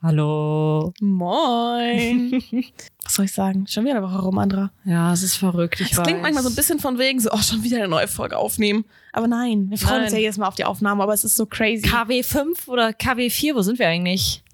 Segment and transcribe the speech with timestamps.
[0.00, 0.92] Hallo.
[1.00, 2.40] Moin.
[3.02, 3.66] Was soll ich sagen?
[3.66, 4.70] Schon wieder eine Woche rum, Andra.
[4.84, 5.80] Ja, es ist verrückt.
[5.80, 6.06] Ich Es weiß.
[6.06, 8.84] klingt manchmal so ein bisschen von wegen so, oh, schon wieder eine neue Folge aufnehmen.
[9.12, 10.22] Aber nein, wir freuen uns ja Nein.
[10.22, 11.82] jedes Mal auf die Aufnahme, aber es ist so crazy.
[11.82, 14.44] KW 5 oder KW 4, wo sind wir eigentlich?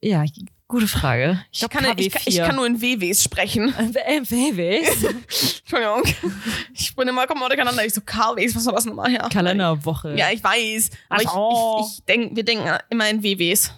[0.00, 0.24] Ja,
[0.66, 1.44] gute Frage.
[1.52, 3.68] Ich, ich, kann, KW ich, ich kann nur in WWs sprechen.
[3.78, 5.04] Äh, WWs?
[5.60, 6.02] Entschuldigung.
[6.74, 7.86] Ich bin immer kommen durcheinander.
[7.86, 9.28] Ich so, KWs, was war das nochmal her?
[9.32, 10.16] Kalenderwoche.
[10.16, 10.90] Ja, ich weiß.
[11.10, 13.72] Aber Ach ich, ich, ich denk, wir denken immer in WWs.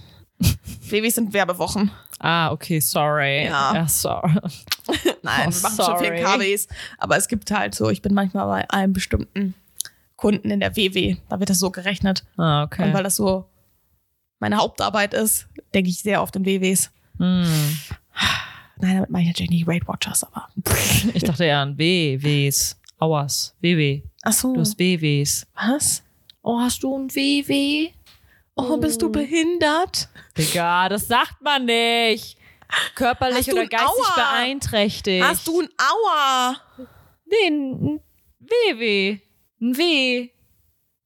[0.91, 1.91] WWs sind Werbewochen.
[2.19, 3.45] Ah, okay, sorry.
[3.47, 3.87] Ja.
[3.89, 4.33] sorry.
[5.23, 6.55] Nein, Oh, wir machen schon viel sorry.
[6.55, 6.69] KWs.
[6.99, 9.55] Aber es gibt halt so, ich bin manchmal bei einem bestimmten
[10.17, 11.17] Kunden in der WW.
[11.29, 12.25] Da wird das so gerechnet.
[12.37, 12.93] Ah, Und okay.
[12.95, 13.47] weil das so
[14.41, 16.91] meine Hauptarbeit ist, denke ich sehr oft in WWs.
[17.19, 17.79] Hm.
[18.79, 20.49] Nein, damit meine ich natürlich nicht Weight Watchers, aber.
[21.15, 22.79] Ich dachte eher an WWs.
[22.99, 23.55] Auers.
[23.61, 24.03] WW.
[24.23, 24.55] Ach so.
[24.55, 25.47] Du hast WWs.
[25.55, 26.03] was?
[26.43, 27.91] Oh, hast du ein WW?
[28.57, 30.09] Oh, bist du behindert?
[30.39, 32.37] Digga, das sagt man nicht.
[32.95, 34.15] Körperlich oder geistig Aua?
[34.15, 35.25] beeinträchtigt.
[35.25, 36.57] Hast du ein Aua?
[37.27, 38.01] Nee, ein
[38.41, 39.19] WW.
[39.61, 40.31] Ein W.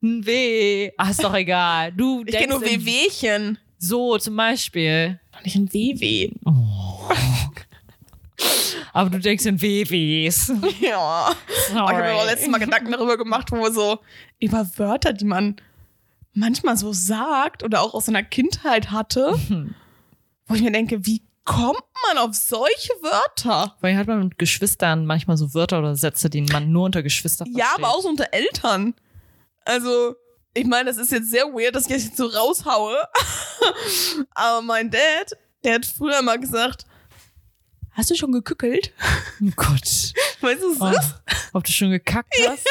[0.03, 0.93] Ein W.
[0.97, 1.93] Ach, ist doch egal.
[1.93, 3.59] Du Ich kenne nur WWchen.
[3.79, 5.21] So, zum Beispiel.
[5.33, 6.31] Doch nicht ein WW.
[8.93, 10.53] Aber du denkst in WWs.
[10.81, 11.31] Ja.
[11.31, 11.35] Oh,
[11.71, 13.99] ich habe mir auch letztes Mal Gedanken darüber gemacht, wo wir so
[14.39, 15.57] über Wörter, die man
[16.33, 19.35] manchmal so sagt oder auch aus seiner Kindheit hatte,
[20.47, 23.77] wo ich mir denke, wie kommt man auf solche Wörter?
[23.81, 27.49] Weil hat man mit Geschwistern manchmal so Wörter oder Sätze, die man nur unter Geschwistern
[27.57, 27.85] Ja, versteht.
[27.85, 28.95] aber auch so unter Eltern.
[29.65, 30.15] Also,
[30.55, 32.97] ich meine, das ist jetzt sehr weird, dass ich das jetzt so raushaue.
[34.33, 35.33] aber mein Dad,
[35.65, 36.85] der hat früher mal gesagt,
[37.93, 38.93] hast du schon gekückelt?
[39.43, 40.13] Oh Gott.
[40.41, 41.15] Weißt du, was Oh, das ist?
[41.55, 42.67] ob du schon gekackt hast?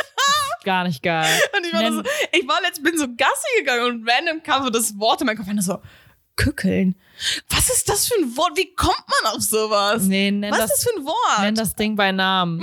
[0.68, 1.26] Gar nicht geil.
[1.58, 4.70] Und ich war, so, ich war letzt, bin so Gassi gegangen und random kam so
[4.70, 5.48] das Wort in meinen Kopf.
[5.48, 5.80] Und ich so,
[6.36, 6.96] kückeln.
[7.50, 8.52] Was ist das für ein Wort?
[8.58, 10.04] Wie kommt man auf sowas?
[10.04, 11.42] Nee, nenn Was das, ist das für ein Wort?
[11.42, 12.62] nenn das Ding bei Namen.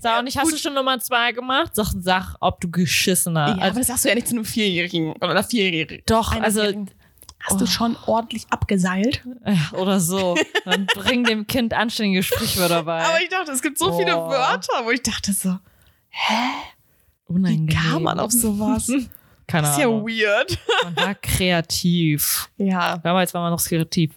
[0.00, 0.54] Sag auch nicht, hast gut.
[0.54, 1.74] du schon Nummer zwei gemacht?
[1.76, 3.48] Sag, sag ob du geschissen hast.
[3.50, 6.02] ja, aber also, das sagst du ja nicht zu einem Vierjährigen oder einer Vierjährigen.
[6.06, 6.90] doch, also Einjährigen.
[7.44, 7.66] Hast du Oh.
[7.66, 9.24] schon ordentlich abgeseilt?
[9.72, 10.36] oder so.
[10.64, 13.02] Dann bring dem Kind anständige Sprichwörter bei.
[13.02, 14.28] Aber ich dachte, es gibt so viele Oh.
[14.28, 16.81] Wörter, wo ich dachte so, wie
[17.34, 17.68] Unangenehm.
[17.68, 18.86] kam man auf sowas?
[19.48, 20.06] Keine Das ist ja Ahnung.
[20.06, 20.58] weird.
[20.84, 22.48] Man war kreativ.
[22.56, 24.12] Ja, Damals war man noch kreativ.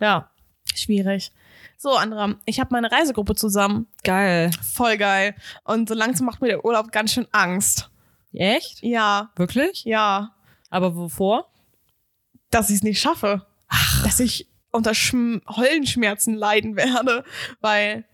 [0.00, 0.30] Ja,
[0.74, 1.32] schwierig.
[1.76, 3.86] So, Andra, ich habe meine Reisegruppe zusammen.
[4.02, 4.50] geil.
[4.62, 5.34] Voll geil.
[5.64, 7.90] Und so langsam macht mir der Urlaub ganz schön Angst.
[8.32, 8.82] Echt?
[8.82, 9.84] Ja, Wirklich?
[9.84, 10.34] ja.
[10.70, 11.50] Aber wovor?
[12.50, 13.44] dass ich es nicht schaffe.
[14.04, 17.24] Dass ich unter Schm Höllenschmerzen leiden werde.
[17.60, 18.04] Weil,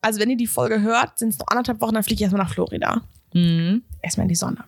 [0.00, 2.42] also wenn ihr die Folge hört, sind es noch anderthalb Wochen, dann fliege ich erstmal
[2.42, 3.02] nach Florida.
[3.34, 3.82] Mhm.
[4.02, 4.64] Erstmal in die Sonne.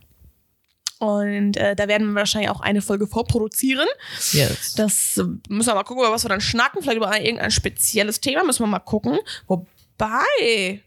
[0.99, 3.87] Und äh, da werden wir wahrscheinlich auch eine Folge vorproduzieren.
[4.33, 4.75] Yes.
[4.75, 6.83] Das äh, müssen wir mal gucken, über was wir dann schnacken.
[6.83, 9.19] Vielleicht über irgendein spezielles Thema müssen wir mal gucken.
[9.47, 10.83] Wobei,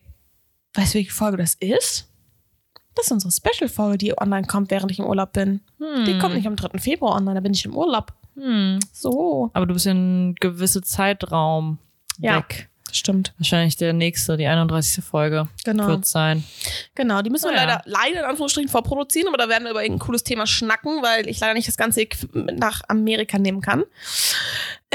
[0.76, 2.10] weißt du, welche Folge das ist?
[2.96, 5.62] Das ist unsere Special-Folge, die online kommt, während ich im Urlaub bin.
[6.06, 6.78] Die kommt nicht am 3.
[6.78, 8.14] Februar online, da bin ich im Urlaub.
[8.36, 8.78] Hm.
[8.92, 9.50] So.
[9.54, 11.80] Aber du bist ja ein gewisser Zeitraum
[12.20, 12.38] Ja.
[12.38, 12.70] weg.
[12.96, 13.34] Stimmt.
[13.40, 15.04] Wahrscheinlich der nächste, die 31.
[15.04, 15.88] Folge Genau.
[15.88, 16.44] wird sein.
[16.96, 17.64] Genau, die müssen wir Ah, ja.
[17.66, 21.28] leider, leider in Anführungsstrichen vorproduzieren, aber da werden wir über irgendein cooles Thema schnacken, weil
[21.28, 23.84] ich leider nicht das ganze Equipment nach Amerika nehmen kann.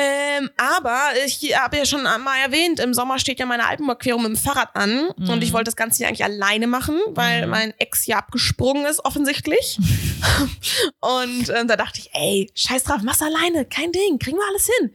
[0.01, 4.31] Ähm, aber ich habe ja schon mal erwähnt, im Sommer steht ja meine Alpenüberquerung mit
[4.31, 5.29] dem Fahrrad an Mhm.
[5.29, 7.51] und ich wollte das Ganze hier eigentlich alleine machen, weil Mhm.
[7.51, 9.79] mein Ex ja abgesprungen ist, offensichtlich.
[11.01, 14.69] und ähm, da dachte ich, ey, scheiß drauf, mach's alleine, kein Ding, kriegen wir alles
[14.79, 14.93] hin.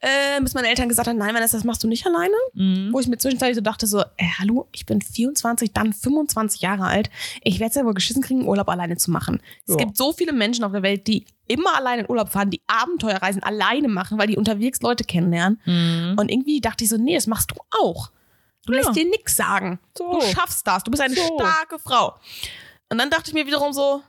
[0.00, 2.88] Äh, bis meine Eltern gesagt haben, nein, Vanessa, das machst du nicht alleine Mhm.
[2.92, 6.84] wo ich mir zwischenzeitlich so dachte, so, äh, hallo, ich bin 24, dann 25 Jahre
[6.84, 7.08] alt.
[7.42, 9.40] Ich werde es ja wohl geschissen kriegen, Urlaub alleine zu machen.
[9.66, 9.76] Es Ja.
[9.76, 13.42] gibt so viele Menschen auf der Welt, die immer alleine in Urlaub fahren, die Abenteuerreisen
[13.42, 15.60] alleine machen, weil die unterwegs Leute kennenlernen.
[15.64, 16.16] Mhm.
[16.18, 18.10] Und irgendwie dachte ich so, nee, das machst du auch.
[18.66, 18.80] Du Ja.
[18.80, 19.78] lässt dir nix sagen.
[19.96, 20.12] So.
[20.12, 20.84] Du schaffst das.
[20.84, 21.22] Du bist eine So.
[21.38, 22.14] starke Frau.
[22.88, 24.02] Und dann dachte ich mir wiederum so,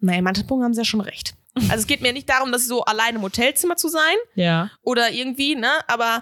[0.00, 1.34] naja, in manchen Punkten haben sie ja schon recht.
[1.70, 4.70] Also es geht mir nicht darum, dass ich so alleine im Hotelzimmer zu sein, Ja.
[4.82, 5.70] oder irgendwie, ne?
[5.88, 6.20] Aber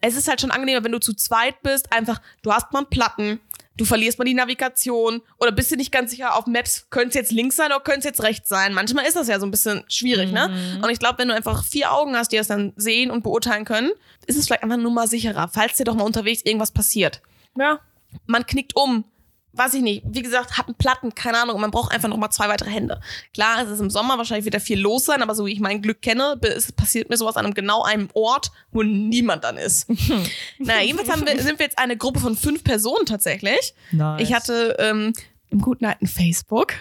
[0.00, 2.88] es ist halt schon angenehmer, wenn du zu zweit bist, einfach, du hast mal einen
[2.88, 3.40] Platten,
[3.76, 7.14] du verlierst mal die Navigation oder bist du nicht ganz sicher auf Maps, könnte es
[7.14, 8.74] jetzt links sein oder könnte es jetzt rechts sein.
[8.74, 10.48] Manchmal ist das ja so ein bisschen schwierig, ne?
[10.48, 10.84] Mhm.
[10.84, 13.64] Und ich glaube, wenn du einfach vier Augen hast, die das dann sehen und beurteilen
[13.64, 13.90] können,
[14.26, 17.22] ist es vielleicht einfach nur mal sicherer, falls dir doch mal unterwegs irgendwas passiert.
[17.56, 17.80] Ja.
[18.26, 19.04] Man knickt um,
[19.54, 22.30] weiß ich nicht, wie gesagt, hat einen Platten, keine Ahnung, man braucht einfach noch mal
[22.30, 23.00] zwei weitere Hände.
[23.34, 25.60] Klar, es ist im Sommer, wahrscheinlich wird da viel los sein, aber so wie ich
[25.60, 26.38] mein Glück kenne,
[26.76, 29.88] passiert mir sowas an einem genau einem Ort, wo niemand dann ist.
[30.58, 33.74] naja, jedenfalls wir, sind wir jetzt eine Gruppe von fünf Personen tatsächlich.
[33.90, 34.22] Nice.
[34.22, 35.12] Ich hatte ähm,
[35.50, 36.72] im guten alten Facebook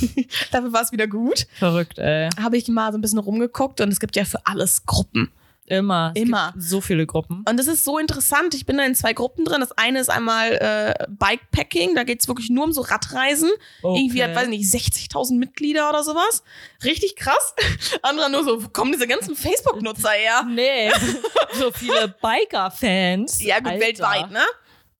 [0.50, 1.46] Dafür war es wieder gut.
[1.58, 2.28] Verrückt, ey.
[2.40, 5.30] Habe ich mal so ein bisschen rumgeguckt und es gibt ja für alles Gruppen.
[5.70, 6.12] Immer.
[6.14, 6.52] Es Immer.
[6.58, 7.44] So viele Gruppen.
[7.48, 8.54] Und das ist so interessant.
[8.54, 9.60] Ich bin da in zwei Gruppen drin.
[9.60, 11.94] Das eine ist einmal äh, Bikepacking.
[11.94, 13.50] Da geht es wirklich nur um so Radreisen.
[13.82, 14.00] Okay.
[14.00, 14.64] Irgendwie hat, weiß ich nicht,
[15.12, 16.42] 60.000 Mitglieder oder sowas.
[16.84, 17.54] Richtig krass.
[18.02, 20.42] Andere nur so, wo kommen diese ganzen Facebook-Nutzer her?
[20.48, 20.90] Nee,
[21.58, 23.42] so viele Biker-Fans.
[23.42, 23.80] Ja, gut, Alter.
[23.86, 24.40] weltweit, ne?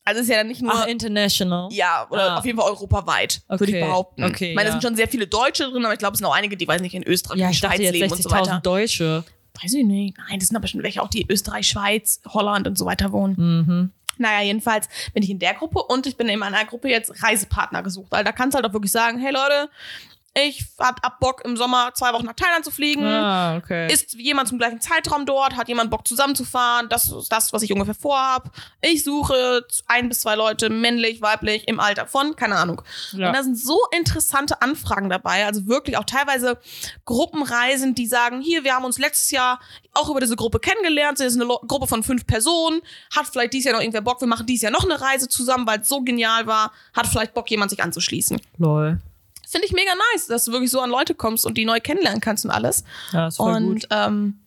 [0.05, 0.73] Also ist ja dann nicht nur.
[0.75, 1.69] Ach, international.
[1.73, 2.39] ja, oder Ah.
[2.39, 4.25] auf jeden Fall europaweit, würde ich Okay, behaupten.
[4.25, 4.81] okay, ich meine, es ja.
[4.81, 6.81] sind schon sehr viele Deutsche drin, aber ich glaube, es sind auch einige, die, weiß
[6.81, 8.53] nicht, in Österreich Ja, ich Schweiz leben und so weiter.
[8.55, 9.25] 60.000 Deutsche.
[9.63, 10.17] Weiß ich nicht.
[10.17, 13.35] Nein, das sind aber schon welche auch, die Österreich, Schweiz, Holland und so weiter wohnen.
[13.37, 13.91] Mhm.
[14.19, 17.83] Naja, jedenfalls bin ich in der Gruppe und ich bin in meiner Gruppe jetzt Reisepartner
[17.83, 19.71] gesucht, weil da kannst du halt auch wirklich sagen, hey Leute,
[20.35, 23.05] ich hab ab Bock im Sommer zwei Wochen nach Thailand zu fliegen.
[23.05, 23.93] Ah, okay.
[23.93, 25.57] Ist jemand zum gleichen Zeitraum dort?
[25.57, 26.89] Hat jemand Bock zusammenzufahren?
[26.89, 28.51] Das ist das, was ich ungefähr vorhab.
[28.81, 32.83] Ich suche ein bis zwei Leute, männlich, weiblich, im Alter von, keine Ahnung.
[33.13, 33.29] Ja.
[33.29, 35.47] Und da sind so interessante Anfragen dabei.
[35.47, 36.59] Also wirklich auch teilweise
[37.07, 39.59] Gruppenreisen, die sagen, hier, wir haben uns letztes Jahr
[39.95, 41.19] auch über diese Gruppe kennengelernt.
[41.19, 42.83] Es ist eine Gruppe von fünf Personen.
[43.17, 44.21] Hat vielleicht dieses Jahr noch irgendwer Bock.
[44.21, 46.71] Wir machen dieses Jahr noch eine Reise zusammen, weil es so genial war.
[46.95, 48.41] Hat vielleicht Bock, jemand sich anzuschließen.
[48.59, 49.01] Lol.
[49.51, 52.21] Finde ich mega nice, dass du wirklich so an Leute kommst und die neu kennenlernen
[52.21, 52.85] kannst und alles.
[53.13, 53.87] Ja, ist voll und gut.
[53.91, 54.39] ähm,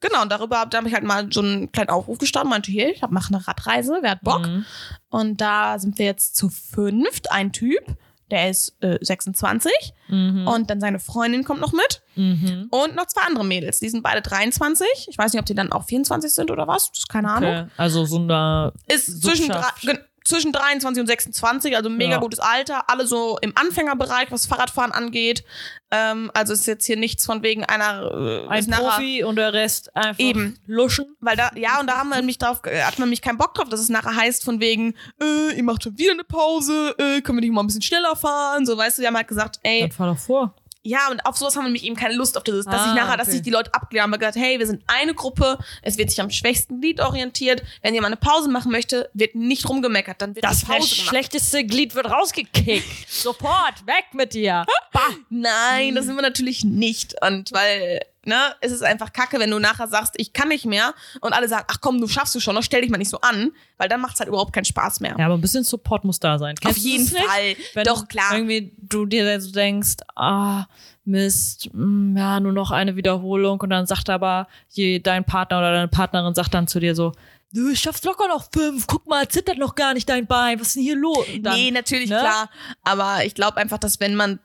[0.00, 2.70] genau, und darüber hab- da habe ich halt mal so einen kleinen Aufruf gestartet, meinte,
[2.70, 4.46] hier, ich hab, mach eine Radreise, wer hat Bock?
[4.46, 4.64] Mhm.
[5.10, 7.84] Und da sind wir jetzt zu fünft, ein Typ,
[8.30, 9.70] der ist äh, 26
[10.08, 10.46] Mhm.
[10.48, 12.68] und dann seine Freundin kommt noch mit Mhm.
[12.70, 14.86] und noch zwei andere Mädels, die sind beide 23.
[15.08, 17.50] Ich weiß nicht, ob die dann auch 24 sind oder was, das ist keine Ahnung.
[17.50, 17.66] Okay.
[17.76, 18.72] Also so eine.
[18.86, 22.18] Ist zwischen, drei- zwischen 23 und 26, also mega Ja.
[22.18, 25.44] gutes Alter, alle so im Anfängerbereich, was Fahrradfahren angeht.
[25.90, 29.94] Ähm, also ist jetzt hier nichts von wegen einer äh, Ein Profi und der Rest
[29.94, 30.58] einfach Eben.
[30.66, 31.14] luschen.
[31.20, 33.54] Weil da, ja, und da haben wir mich drauf, äh, hat man mich keinen Bock
[33.54, 37.20] drauf, dass es nachher heißt von wegen, äh, ihr macht schon wieder eine Pause, äh,
[37.20, 38.64] können wir nicht mal ein bisschen schneller fahren?
[38.66, 40.54] So, weißt du, die haben halt gesagt, ey, Dann fahr doch vor.
[40.84, 42.94] Ja, und auf sowas haben wir nämlich eben keine Lust auf dieses, dass Ah, ich
[42.94, 43.36] nachher, dass okay.
[43.36, 46.30] sich die Leute abklären, haben gesagt, hey, wir sind eine Gruppe, es wird sich am
[46.30, 50.60] schwächsten Glied orientiert, wenn jemand eine Pause machen möchte, wird nicht rumgemeckert, dann wird Das
[50.60, 51.08] die Pause gemacht.
[51.08, 52.86] schlechteste Glied wird rausgekickt.
[53.08, 54.64] Sofort, weg mit dir.
[54.92, 55.00] Bah.
[55.30, 57.14] Nein, das sind wir natürlich nicht.
[57.22, 60.94] Und weil, ne, es ist einfach kacke, wenn du nachher sagst, ich kann nicht mehr
[61.20, 63.20] und alle sagen, ach komm, du schaffst du schon, noch stell dich mal nicht so
[63.20, 65.14] an, weil dann macht's halt überhaupt keinen Spaß mehr.
[65.18, 66.54] Ja, aber ein bisschen Support muss da sein.
[66.56, 67.06] Auf Kennst du jeden?
[67.06, 67.56] Fall.
[67.74, 68.32] Wenn Doch, klar.
[68.32, 70.66] irgendwie du dir so denkst, ah,
[71.04, 75.72] Mist, mm, ja, nur noch eine Wiederholung und dann sagt aber je, dein Partner oder
[75.72, 77.12] deine Partnerin sagt dann zu dir so,
[77.52, 80.76] du schaffst locker noch fünf, guck mal, zittert noch gar nicht dein Bein, was ist
[80.76, 81.24] denn hier los?
[81.40, 82.18] Dann, nee, natürlich, ne?
[82.18, 82.50] klar.
[82.82, 84.40] Aber ich glaube einfach, dass wenn man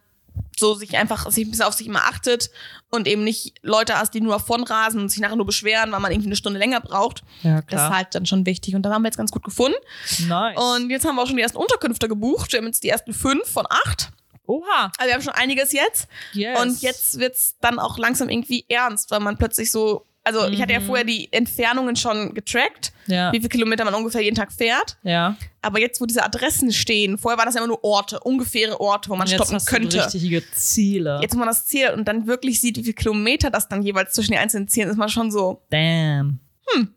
[0.57, 2.49] so sich einfach sich ein bisschen auf sich immer achtet
[2.89, 6.11] und eben nicht Leute hast, die nur davonrasen und sich nachher nur beschweren, weil man
[6.11, 7.89] irgendwie eine Stunde länger braucht, Ja, das klar.
[7.89, 8.75] ist halt dann schon wichtig.
[8.75, 9.77] Und da haben wir jetzt ganz gut gefunden.
[10.27, 10.57] nice.
[10.57, 12.51] Und jetzt haben wir auch schon die ersten Unterkünfte gebucht.
[12.51, 14.09] Wir haben jetzt die ersten fünf von acht.
[14.47, 14.91] Oha.
[14.97, 16.07] Also wir haben schon einiges jetzt.
[16.33, 16.59] Yes.
[16.59, 20.73] Und jetzt wird's dann auch langsam irgendwie ernst, weil man plötzlich so, also ich hatte
[20.73, 23.31] ja vorher die Entfernungen schon getrackt, Ja.
[23.33, 24.97] wie viele Kilometer man ungefähr jeden Tag fährt.
[25.03, 25.35] Ja.
[25.61, 29.09] Aber jetzt, wo diese Adressen stehen, vorher waren das ja immer nur Orte, ungefähre Orte,
[29.09, 29.97] wo man Und jetzt stoppen hast könnte.
[29.97, 31.19] du richtige Ziele.
[31.21, 34.13] Jetzt, wo man das Ziel und dann wirklich sieht, wie viele Kilometer das dann jeweils
[34.13, 36.39] zwischen den einzelnen Zielen ist, man schon so, Damn.
[36.73, 36.93] Hm.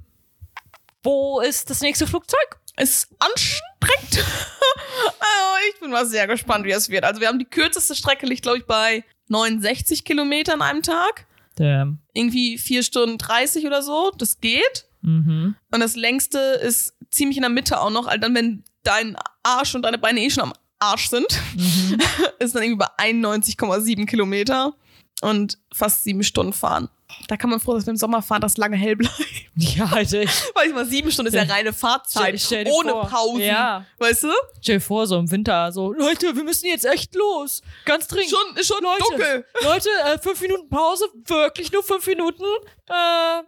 [1.03, 2.59] Wo ist das nächste Flugzeug?
[2.79, 4.25] ist anstrengend.
[4.25, 7.05] also ich bin mal sehr gespannt, wie es wird.
[7.05, 11.27] Also wir haben die kürzeste Strecke liegt, glaube ich, bei 69 Kilometern an einem Tag.
[11.57, 11.99] Damn.
[12.15, 14.11] Irgendwie vier Stunden 30 oder so.
[14.17, 14.87] Das geht.
[15.03, 15.55] Mhm.
[15.71, 18.07] Und das längste ist ziemlich in der Mitte auch noch.
[18.07, 21.99] Also dann, wenn dein Arsch und deine Beine eh schon am Arsch sind, Mhm.
[22.39, 24.75] ist dann irgendwie bei 91,7 Kilometer
[25.21, 26.89] und fast sieben Stunden fahren.
[27.29, 29.15] Da kann man froh sein, dass wir im Sommer fahren, dass lange hell bleibt.
[29.55, 30.23] Ja, Alter.
[30.23, 32.41] ich- Weil ich mal sieben Stunden ist ja reine Fahrzeit.
[32.41, 33.07] Stell- stell ohne vor.
[33.07, 33.41] Pausen.
[33.43, 33.85] Ja.
[33.99, 34.29] Weißt du?
[34.63, 37.63] Stell dir vor, so im Winter, so, Leute, wir müssen jetzt echt los.
[37.85, 38.31] Ganz dringend.
[38.31, 39.45] Schon, ist schon Leute, dunkel.
[39.63, 42.45] Leute, äh, fünf Minuten Pause, wirklich nur fünf Minuten.
[42.89, 43.43] Äh,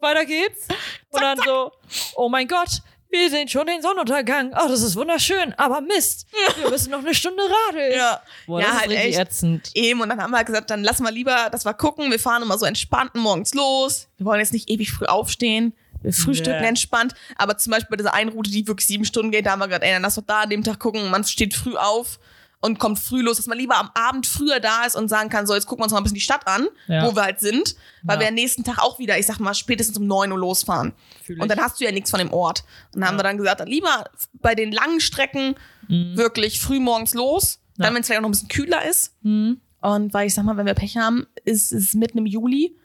[0.00, 0.66] weiter geht's.
[1.10, 1.72] Und dann so,
[2.14, 4.52] oh mein Gott, wir sehen schon den Sonnenuntergang.
[4.54, 6.26] Oh, das ist wunderschön, aber Mist,
[6.60, 7.92] wir müssen noch eine Stunde radeln.
[7.96, 8.22] Ja.
[8.46, 9.18] Boah, ja, das ist halt richtig echt.
[9.20, 9.70] ätzend.
[9.74, 12.10] Eben, und dann haben wir gesagt, dann lassen wir lieber, dass wir gucken.
[12.10, 14.08] Wir fahren immer so entspannt morgens los.
[14.18, 15.74] Wir wollen jetzt nicht ewig früh aufstehen.
[16.02, 16.68] Wir frühstücken Nee.
[16.68, 17.14] entspannt.
[17.36, 19.66] Aber zum Beispiel bei dieser einen Route, die wirklich sieben Stunden geht, da haben wir
[19.68, 21.10] gesagt, ey, dann lass doch da an dem Tag gucken.
[21.10, 22.18] Man steht früh auf
[22.60, 25.46] und kommt früh los, dass man lieber am Abend früher da ist und sagen kann,
[25.46, 27.06] so, jetzt gucken wir uns mal ein bisschen die Stadt an, Ja.
[27.06, 27.74] wo wir halt sind.
[28.02, 28.20] Weil Ja.
[28.20, 30.92] wir am nächsten Tag auch wieder, ich sag mal, spätestens um neun Uhr losfahren.
[31.24, 31.54] Fühl Und ich.
[31.56, 32.64] dann hast du ja nichts von dem Ort.
[32.94, 35.54] Und dann haben wir dann gesagt, dann lieber bei den langen Strecken
[35.88, 37.60] wirklich früh morgens los.
[37.76, 37.92] Dann, Mhm.
[37.92, 37.94] Ja.
[37.94, 39.14] wenn es vielleicht auch noch ein bisschen kühler ist.
[39.22, 39.60] Mhm.
[39.80, 42.76] Und weil ich sag mal, wenn wir Pech haben, ist es mitten im Juli,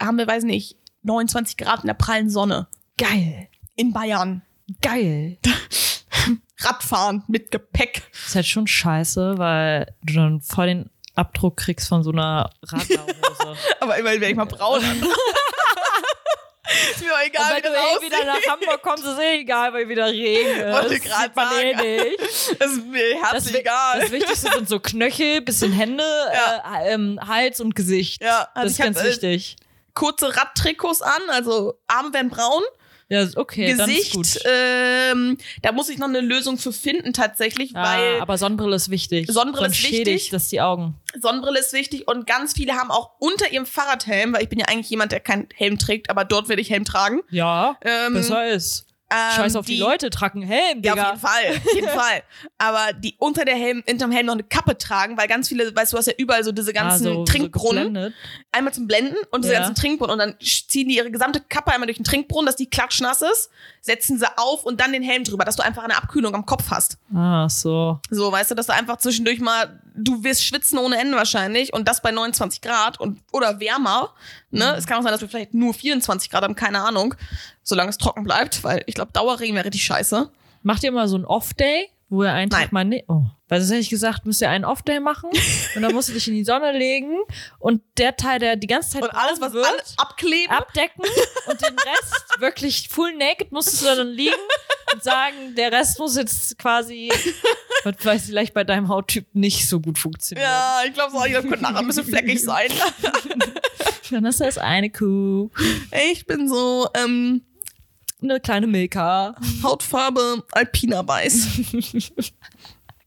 [0.00, 2.68] haben wir, weiß nicht, 29 Grad in der prallen Sonne.
[2.96, 3.48] Geil.
[3.74, 4.42] In Bayern.
[4.80, 5.38] Geil.
[6.60, 8.02] Radfahren mit Gepäck.
[8.26, 13.56] ist halt schon scheiße, weil du dann voll den Abdruck kriegst von so einer Radlerhose.
[13.80, 14.80] Aber immerhin wäre ich mal braun.
[16.90, 18.12] ist mir auch egal, Und wie wenn du das eh aussieht.
[18.12, 20.72] wieder nach Hamburg kommst, ist eh egal, weil wieder Regen ist.
[20.74, 22.60] Wollte Das sieht man eh nicht.
[22.60, 24.00] Das ist mir Das, herzlich Wi- egal.
[24.00, 26.80] das Wichtigste sind so Knöchel, bisschen Hände, Ja.
[26.82, 28.22] äh, ähm, Hals und Gesicht.
[28.22, 29.56] Ja, also das ist ganz hab, äh, wichtig.
[29.94, 32.62] Kurze Radtrikots an, also Arme werden braun,
[33.10, 34.24] Ja, okay, dann ist gut.
[34.24, 38.76] Gesicht, ähm, da muss ich noch eine Lösung für finden tatsächlich, Ah, weil aber Sonnenbrille
[38.76, 39.28] ist wichtig.
[39.30, 40.30] Sonnenbrille Sonst ist wichtig.
[40.30, 40.94] das die Augen.
[41.18, 44.66] Sonnenbrille ist wichtig und ganz viele haben auch unter ihrem Fahrradhelm, weil ich bin ja
[44.66, 47.20] eigentlich jemand, der keinen Helm trägt, aber dort werde ich Helm tragen.
[47.30, 48.84] Ja, Ähm, besser ist.
[49.10, 51.02] Ähm, Scheiß auf die, Leute, tragen Helm, Ja, Digga.
[51.02, 52.22] auf jeden Fall, auf jeden Fall.
[52.58, 55.92] Aber die unter der Helm, hinterm Helm noch eine Kappe tragen, weil ganz viele, weißt
[55.92, 57.84] du, du hast ja überall so diese ganzen Ah, so- so Trinkbrunnen.
[57.84, 58.14] geblendet.
[58.52, 59.60] einmal zum Blenden und diese Ja.
[59.60, 62.66] ganzen Trinkbrunnen und dann ziehen die ihre gesamte Kappe einmal durch den Trinkbrunnen, dass die
[62.68, 63.50] klatschnass ist,
[63.80, 66.64] setzen sie auf und dann den Helm drüber, dass du einfach eine Abkühlung am Kopf
[66.70, 66.98] hast.
[67.14, 68.00] Ah, so.
[68.10, 71.88] So, weißt du, dass du einfach zwischendurch mal, du wirst schwitzen ohne Ende wahrscheinlich und
[71.88, 74.14] das bei 29 Grad und oder wärmer.
[74.50, 74.74] Ne?
[74.76, 77.14] Es kann auch sein, dass wir vielleicht nur 24 Grad haben, keine Ahnung,
[77.62, 80.30] solange es trocken bleibt, weil ich glaube, Dauerregen wäre richtig scheiße.
[80.62, 82.68] Macht ihr mal so einen Off-Day, wo ihr einen Nein.
[82.70, 83.22] Mal ne oh.
[83.48, 85.30] Weil sonst hätte ich gesagt, müsst ihr einen Off-Day machen
[85.74, 87.16] und dann musst du dich in die Sonne legen
[87.58, 90.54] und der Teil, der die ganze Zeit Und alles, was wird, alles abkleben.
[90.54, 91.04] abdecken
[91.46, 94.34] und den Rest wirklich full naked musstest du dann liegen
[94.92, 97.10] und sagen, der Rest muss jetzt quasi,
[97.84, 100.46] was weiß vielleicht bei deinem Hauttyp nicht so gut funktionieren.
[100.46, 102.68] ja, ich glaube so, ich glaub, könnte nachher ein bisschen fleckig sein.
[104.10, 105.50] Dann ist das eine Kuh,
[106.10, 107.42] Ich bin so, ähm,
[108.22, 109.34] eine kleine Milka.
[109.62, 111.46] Hautfarbe alpiner weiß.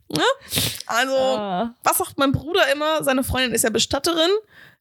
[0.10, 0.24] ne?
[0.88, 1.74] Also, Ah.
[1.84, 3.04] was sagt mein Bruder immer?
[3.04, 4.30] Seine Freundin ist ja Bestatterin.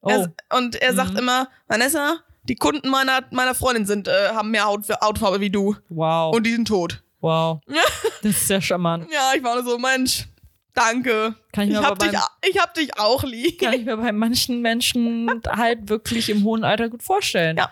[0.02, 1.18] Oh, Er, und er sagt Mhm.
[1.18, 5.76] immer, Vanessa, die Kunden meiner, meiner Freundin sind, äh, haben mehr Haut, Hautfarbe wie du.
[5.88, 6.34] wow.
[6.34, 7.02] Und die sind tot.
[7.20, 7.60] wow.
[8.22, 9.06] Das ist sehr charmant.
[9.12, 10.26] Ja, ich war nur so, Mensch,
[10.74, 11.34] danke.
[11.52, 12.18] Kann ich Ich mir hab, aber dich,
[12.50, 13.60] ich hab dich auch lieb.
[13.60, 17.56] kann ich mir bei manchen Menschen halt wirklich im hohen Alter gut vorstellen.
[17.58, 17.70] Ja.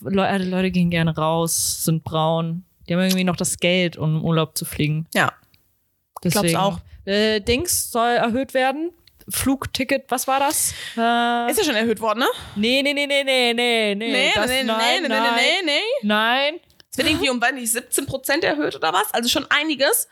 [0.00, 2.64] Le äh, Leute gehen gerne raus, sind braun.
[2.88, 5.06] Die haben irgendwie noch das Geld, um im Urlaub zu fliegen.
[5.14, 5.32] Ja.
[6.22, 6.48] Deswegen.
[6.48, 6.80] glaub's auch.
[7.04, 8.92] Äh, Dings soll erhöht werden.
[9.30, 10.72] Flugticket, was war das?
[10.96, 12.26] Äh, Ist ja schon erhöht worden, ne?
[12.56, 14.12] nee, nee, nee, nee, nee, nee, nee.
[14.12, 15.80] Nee, das, nee, nee, nein, nee, nee, nein, nee, nee.
[16.02, 16.54] Nein.
[16.90, 19.12] Es wird irgendwie um, weiß nicht, 17 Prozent erhöht oder was?
[19.12, 20.08] Also schon einiges.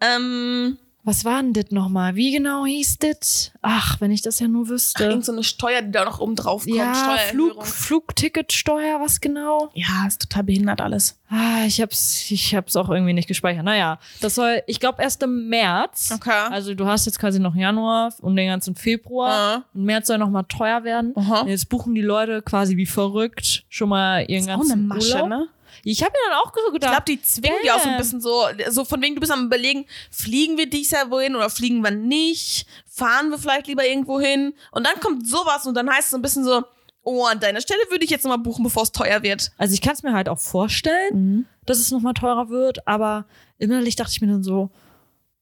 [0.00, 0.76] Ähm,
[1.08, 2.16] Was war denn das nochmal?
[2.16, 3.50] Wie genau hieß das?
[3.62, 5.04] Ach, wenn ich das ja nur wüsste.
[5.04, 6.76] irgend so eine Steuer, die da noch oben drauf kommt.
[6.76, 7.16] ja.
[7.30, 9.70] Flug, Flugticketsteuer, was genau?
[9.72, 11.18] Ja, ist total behindert alles.
[11.30, 13.64] Ah, ich hab's, ich hab's auch irgendwie nicht gespeichert.
[13.64, 16.10] Naja, das soll, ich glaube, erst im März.
[16.14, 16.48] Okay.
[16.50, 19.30] Also du hast jetzt quasi noch Januar und den ganzen Februar.
[19.30, 19.64] Ja.
[19.72, 21.14] Und März soll noch mal teuer werden.
[21.16, 21.46] Aha.
[21.46, 25.14] Jetzt buchen die Leute quasi wie verrückt schon mal ihren Ist auch ganzen eine Masche,
[25.14, 25.28] Urlaub.
[25.30, 25.48] ne?
[25.84, 27.96] Ich habe mir dann auch so Ich gedacht, glaube, die zwingen die auch so ein
[27.96, 31.50] bisschen so, so von wegen, du bist am überlegen, fliegen wir dies Jahr wohin oder
[31.50, 32.66] fliegen wir nicht?
[32.86, 34.54] Fahren wir vielleicht lieber irgendwo hin?
[34.72, 36.64] Und dann kommt sowas und dann heißt es so ein bisschen so,
[37.02, 39.50] oh, an deiner Stelle würde ich jetzt nochmal buchen, bevor es teuer wird.
[39.56, 43.26] also ich kann es mir halt auch vorstellen, dass es noch mal teurer wird, aber
[43.58, 44.70] innerlich dachte ich mir dann so,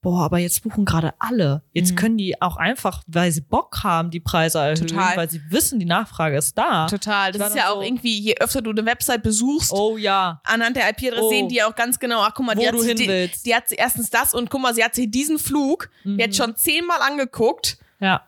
[0.01, 1.63] boah, aber jetzt buchen gerade alle.
[1.73, 1.95] Jetzt Mhm.
[1.95, 5.17] können die auch einfach, weil sie Bock haben, die Preise erhöhen, Total.
[5.17, 6.87] weil sie wissen, die Nachfrage ist da.
[6.87, 7.31] Total.
[7.31, 10.39] Das ist ja so- auch irgendwie, je öfter du eine Website besuchst, Oh ja.
[10.45, 11.29] anhand der IP-Adresse Oh.
[11.29, 13.63] sehen die auch ganz genau, ach guck mal, Wo die hat, hin die, die hat
[13.71, 16.19] erstens das und guck mal, sie hat sich diesen Flug Mhm.
[16.19, 17.77] jetzt schon zehnmal angeguckt.
[17.99, 18.21] Ja.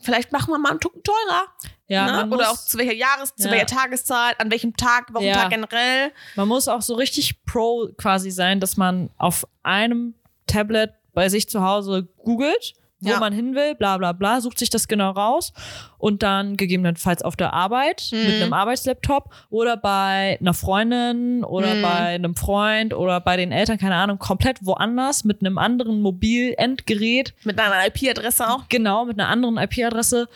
[0.00, 1.44] Vielleicht machen wir mal einen Tucken teurer.
[1.86, 2.26] Ja, ne?
[2.34, 3.52] Oder muss- auch zu welcher Jahres-, zu Ja.
[3.52, 5.48] welcher Tageszeit, an welchem Tag, Wochentag Ja.
[5.48, 6.10] generell.
[6.34, 10.14] Man muss auch so richtig pro quasi sein, dass man auf einem
[10.48, 13.18] Tablet bei sich zu Hause googelt, wo Ja.
[13.18, 15.52] man hin will, bla bla bla, sucht sich das genau raus
[15.98, 18.18] und dann gegebenenfalls auf der Arbeit Mhm.
[18.26, 21.82] mit einem Arbeitslaptop oder bei einer Freundin oder Mhm.
[21.82, 27.34] bei einem Freund oder bei den Eltern, keine Ahnung, komplett woanders mit einem anderen Mobilendgerät,
[27.44, 28.68] Mit deiner IP-Adresse auch.
[28.68, 30.28] genau, mit einer anderen IP-Adresse.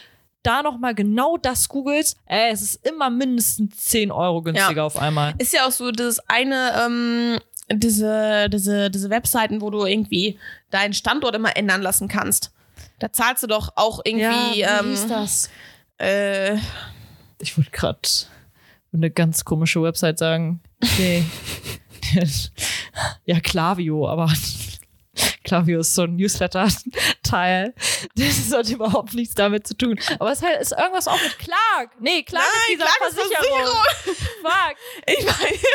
[0.42, 5.34] Da nochmal genau das googelst, ey, es ist immer mindestens 10 Euro günstiger auf einmal.
[5.38, 7.38] Ist ja auch so das eine, ähm,
[7.72, 10.38] diese, diese, diese Webseiten, wo du irgendwie
[10.70, 12.52] deinen Standort immer ändern lassen kannst.
[12.98, 15.50] Da zahlst du doch auch irgendwie, wie ähm, hieß das?
[15.98, 16.56] äh,
[17.40, 18.00] Ich wollte gerade
[18.92, 20.60] eine ganz komische Website sagen.
[20.98, 21.24] Nee.
[23.24, 24.32] ja, Klavio, aber
[25.44, 27.74] Klavio ist so ein Newsletter-Teil.
[28.14, 29.98] Das hat überhaupt nichts damit zu tun.
[30.18, 31.90] Aber es ist halt- ist irgendwas auch mit Clark.
[32.00, 33.76] Nee, Clark ist Nein, dieser Clark ist Versicherung.
[34.42, 34.76] Fuck.
[35.06, 35.60] ich weiß,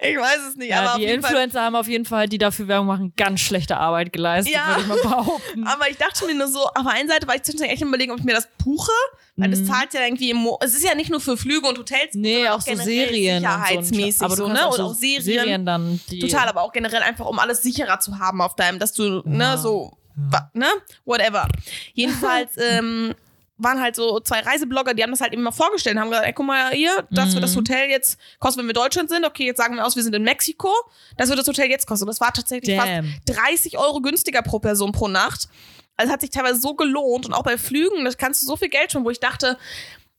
[0.00, 1.30] ich weiß es nicht, aber Ja, auf die jeden Fall.
[1.32, 4.68] Influencer haben auf jeden Fall, die dafür Werbung machen, ganz schlechte Arbeit geleistet, Ja.
[4.68, 5.64] würde ich mal behaupten.
[5.66, 8.12] Aber ich dachte mir nur so, auf der einen Seite war ich zwischendurch echt überlegen,
[8.12, 8.92] ob ich mir das buche,
[9.36, 11.78] weil das zahlt ja irgendwie im Mo es ist ja nicht nur für Flüge und
[11.78, 12.20] Hotels, Mhm.
[12.22, 13.36] Nee, sondern auch so Serien.
[13.44, 14.66] und so sicherheitsmäßig aber du so, ne?
[14.66, 15.64] auch Und so auch Serien.
[15.66, 18.92] dann, die Total, aber auch generell einfach, um alles sicherer zu haben auf deinem, dass
[18.94, 19.22] du, Ja.
[19.24, 20.66] ne, so wa- ne?
[21.04, 21.46] Whatever.
[21.94, 23.14] Jedenfalls ähm,
[23.58, 26.32] waren halt so zwei Reiseblogger, die haben das halt immer vorgestellt und haben gesagt, ey,
[26.32, 27.58] guck mal hier, das wird das Mhm.
[27.58, 29.24] Hotel jetzt kosten, wenn wir Deutschland sind.
[29.24, 30.70] Okay, jetzt sagen wir aus, wir sind in Mexiko.
[31.16, 32.04] Das wird das Hotel jetzt kosten.
[32.04, 33.04] Und das war tatsächlich Damn.
[33.26, 35.48] fast 30 Euro günstiger pro Person pro Nacht.
[35.96, 38.68] Also hat sich teilweise so gelohnt und auch bei Flügen, das kannst du so viel
[38.68, 39.58] Geld schon, wo ich dachte,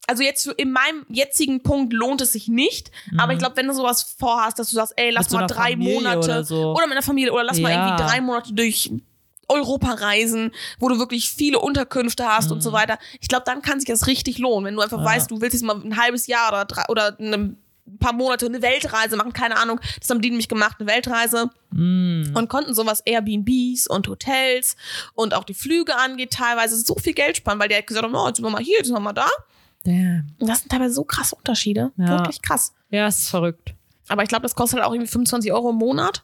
[0.08, 2.92] also jetzt in meinem jetzigen Punkt lohnt es sich nicht.
[3.18, 5.38] Aber ich glaube, wenn du sowas vorhast, dass du sagst, ey, lass Mhm.
[5.38, 6.74] Mal drei Familie Monate oder so.
[6.74, 7.88] oder mit einer Familie oder lass mal Ja.
[7.88, 8.92] irgendwie drei Monate durch
[9.50, 12.98] Europa reisen, wo du wirklich viele Unterkünfte hast und so weiter.
[13.20, 15.04] Ich glaube, dann kann sich das richtig lohnen, wenn du einfach Mhm.
[15.06, 15.10] Ja.
[15.12, 17.58] weißt, du willst jetzt mal ein halbes Jahr oder drei, oder ein
[18.00, 19.80] paar Monate eine Weltreise machen, keine Ahnung.
[20.00, 22.36] Das haben die nämlich gemacht, eine Weltreise Mm.
[22.36, 24.76] und konnten sowas Airbnbs und Hotels
[25.16, 28.14] und auch die Flüge angeht teilweise so viel Geld sparen, weil die halt gesagt haben,
[28.16, 29.28] oh, jetzt sind wir mal hier, jetzt sind wir mal da.
[29.86, 30.28] Damn.
[30.40, 31.92] Und das sind teilweise so krasse Unterschiede.
[31.98, 32.10] Ja.
[32.20, 32.74] Wirklich krass.
[32.92, 33.74] Ja, es ist verrückt.
[34.08, 36.24] Aber ich glaube, das kostet halt auch irgendwie 25 Euro im Monat.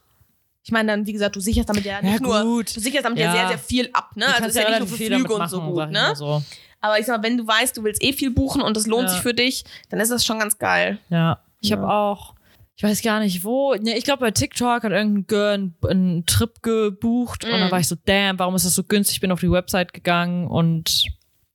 [0.66, 2.74] Ich meine, dann, wie gesagt, du sicherst damit ja nicht Ja, nur, gut.
[2.76, 3.26] du sicherst damit ja.
[3.26, 3.32] Ja.
[3.32, 4.24] sehr, sehr viel ab, ne?
[4.26, 6.12] Du Also ist ja, nicht nur für Flüge und so gut, ne?
[6.16, 6.42] So.
[6.80, 9.04] Aber ich sag mal, wenn du weißt, du willst eh viel buchen und das lohnt
[9.04, 9.08] Ja.
[9.10, 10.98] sich für dich, dann ist das schon ganz geil.
[11.08, 11.76] Ja, ich Ja.
[11.76, 12.34] habe auch,
[12.74, 16.26] ich weiß gar nicht wo, ne, ich glaube bei TikTok hat irgendein Girl einen, einen
[16.26, 17.70] Trip gebucht und dann Mm.
[17.70, 19.18] war ich so, damn, warum ist das so günstig?
[19.18, 21.06] Ich bin auf die Website gegangen und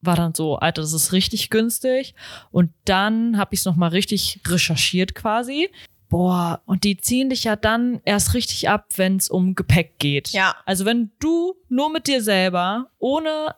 [0.04, 2.16] war dann so, Alter, das ist richtig günstig.
[2.50, 5.70] Und dann habe ich es nochmal richtig recherchiert quasi.
[6.12, 10.30] Boah, und die ziehen dich ja dann erst richtig ab, wenn es um Gepäck geht.
[10.34, 10.54] Ja.
[10.66, 13.56] Also wenn du nur mit dir selber, ohne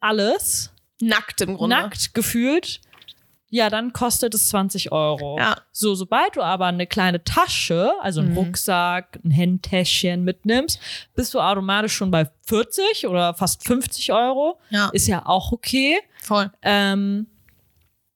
[0.00, 1.76] alles, Nackt im Grunde.
[1.76, 2.80] nackt gefühlt,
[3.50, 5.36] ja, dann kostet es 20 Euro.
[5.38, 5.56] Ja.
[5.72, 8.38] So, sobald du aber eine kleine Tasche, also einen Mhm.
[8.38, 10.80] Rucksack, ein Handtäschchen mitnimmst,
[11.14, 14.58] bist du automatisch schon bei 40 oder fast 50 Euro.
[14.70, 14.88] Ja.
[14.94, 15.98] Ist ja auch okay.
[16.22, 16.50] Voll.
[16.62, 17.26] Ähm,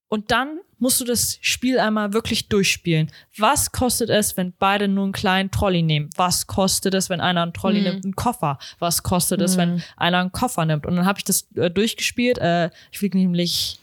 [0.09, 3.11] und dann musst du das Spiel einmal wirklich durchspielen.
[3.37, 6.11] Was kostet es, wenn beide nur einen kleinen Trolley nehmen?
[6.17, 7.85] Was kostet es, wenn einer einen Trolley Mhm.
[7.85, 8.59] nimmt, einen Koffer?
[8.79, 10.87] Was kostet es, wenn einer einen Koffer nimmt?
[10.87, 12.39] Und dann habe ich das äh, durchgespielt.
[12.39, 13.79] Äh, ich fliege nämlich,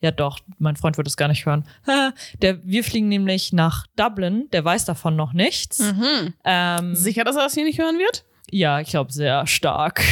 [0.00, 1.64] ja doch, mein Freund wird es gar nicht hören.
[2.42, 4.48] der, wir fliegen nämlich nach Dublin.
[4.52, 5.78] Der weiß davon noch nichts.
[5.78, 6.34] Mhm.
[6.44, 8.24] Ähm, Sicher, dass er das hier nicht hören wird?
[8.52, 10.02] Ja, ich glaube sehr stark.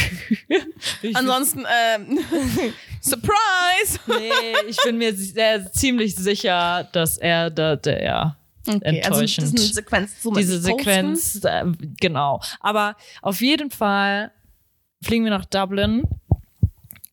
[1.01, 1.63] ich, Ansonsten,
[1.95, 2.19] ähm,
[3.01, 3.99] Surprise!
[4.07, 4.31] nee,
[4.67, 9.37] ich bin mir sehr, ziemlich sicher, dass er da, der, ja, Okay, also das ist
[9.37, 9.59] Enttäuschend.
[9.59, 10.21] eine Sequenz.
[10.21, 10.59] So diese.
[10.61, 11.63] Sequenz, äh,
[11.99, 12.41] genau.
[12.59, 14.31] Aber auf jeden Fall
[15.01, 16.03] fliegen wir nach Dublin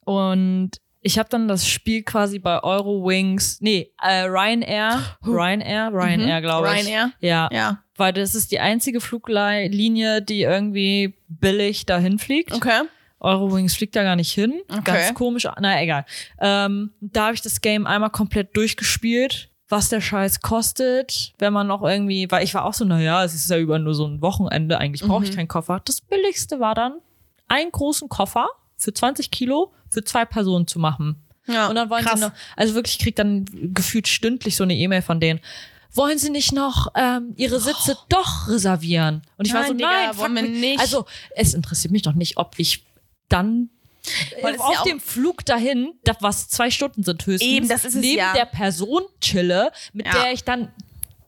[0.05, 6.69] und ich habe dann das Spiel quasi bei Eurowings, nee, äh, Ryanair, Ryanair, Ryanair, glaube
[6.69, 6.83] ich.
[6.83, 6.89] Mhm.
[6.89, 7.13] Ryanair?
[7.21, 7.83] Ja, Ja.
[7.99, 12.53] Weil das ist die einzige Fluglinie, die irgendwie billig dahin fliegt.
[12.55, 12.83] Okay.
[13.21, 14.61] Eurowings fliegt da gar nicht hin.
[14.71, 14.81] Okay.
[14.85, 15.47] Ganz komisch.
[15.61, 16.05] Na, egal.
[16.41, 21.67] Ähm, da habe ich das Game einmal komplett durchgespielt, was der Scheiß kostet, wenn man
[21.67, 24.23] noch irgendwie, weil ich war auch so, naja, es ist ja über nur so ein
[24.23, 25.37] Wochenende, eigentlich brauche ich Mhm.
[25.37, 25.83] keinen Koffer.
[25.85, 26.95] Das billigste war dann,
[27.49, 31.17] einen großen Koffer für 20 Kilo für zwei Personen zu machen.
[31.47, 31.67] Ja.
[31.69, 32.21] Und dann wollen krass.
[32.21, 35.41] sie noch, also wirklich, ich krieg dann gefühlt stündlich so eine E-Mail von denen.
[35.99, 39.23] Wollen Sie nicht noch ähm, Ihre Sitze doch reservieren?
[39.37, 40.81] Und ich war so, Nein, Digga, nein, wollen wir nicht.
[40.81, 42.85] Also, es interessiert mich doch nicht, ob ich
[43.29, 43.71] dann
[44.59, 48.01] auf ja dem Flug dahin, das was zwei Stunden sind höchstens, Eben, das ist es
[48.01, 48.33] neben ja.
[48.33, 50.13] der Person chille, mit Ja.
[50.13, 50.73] der ich dann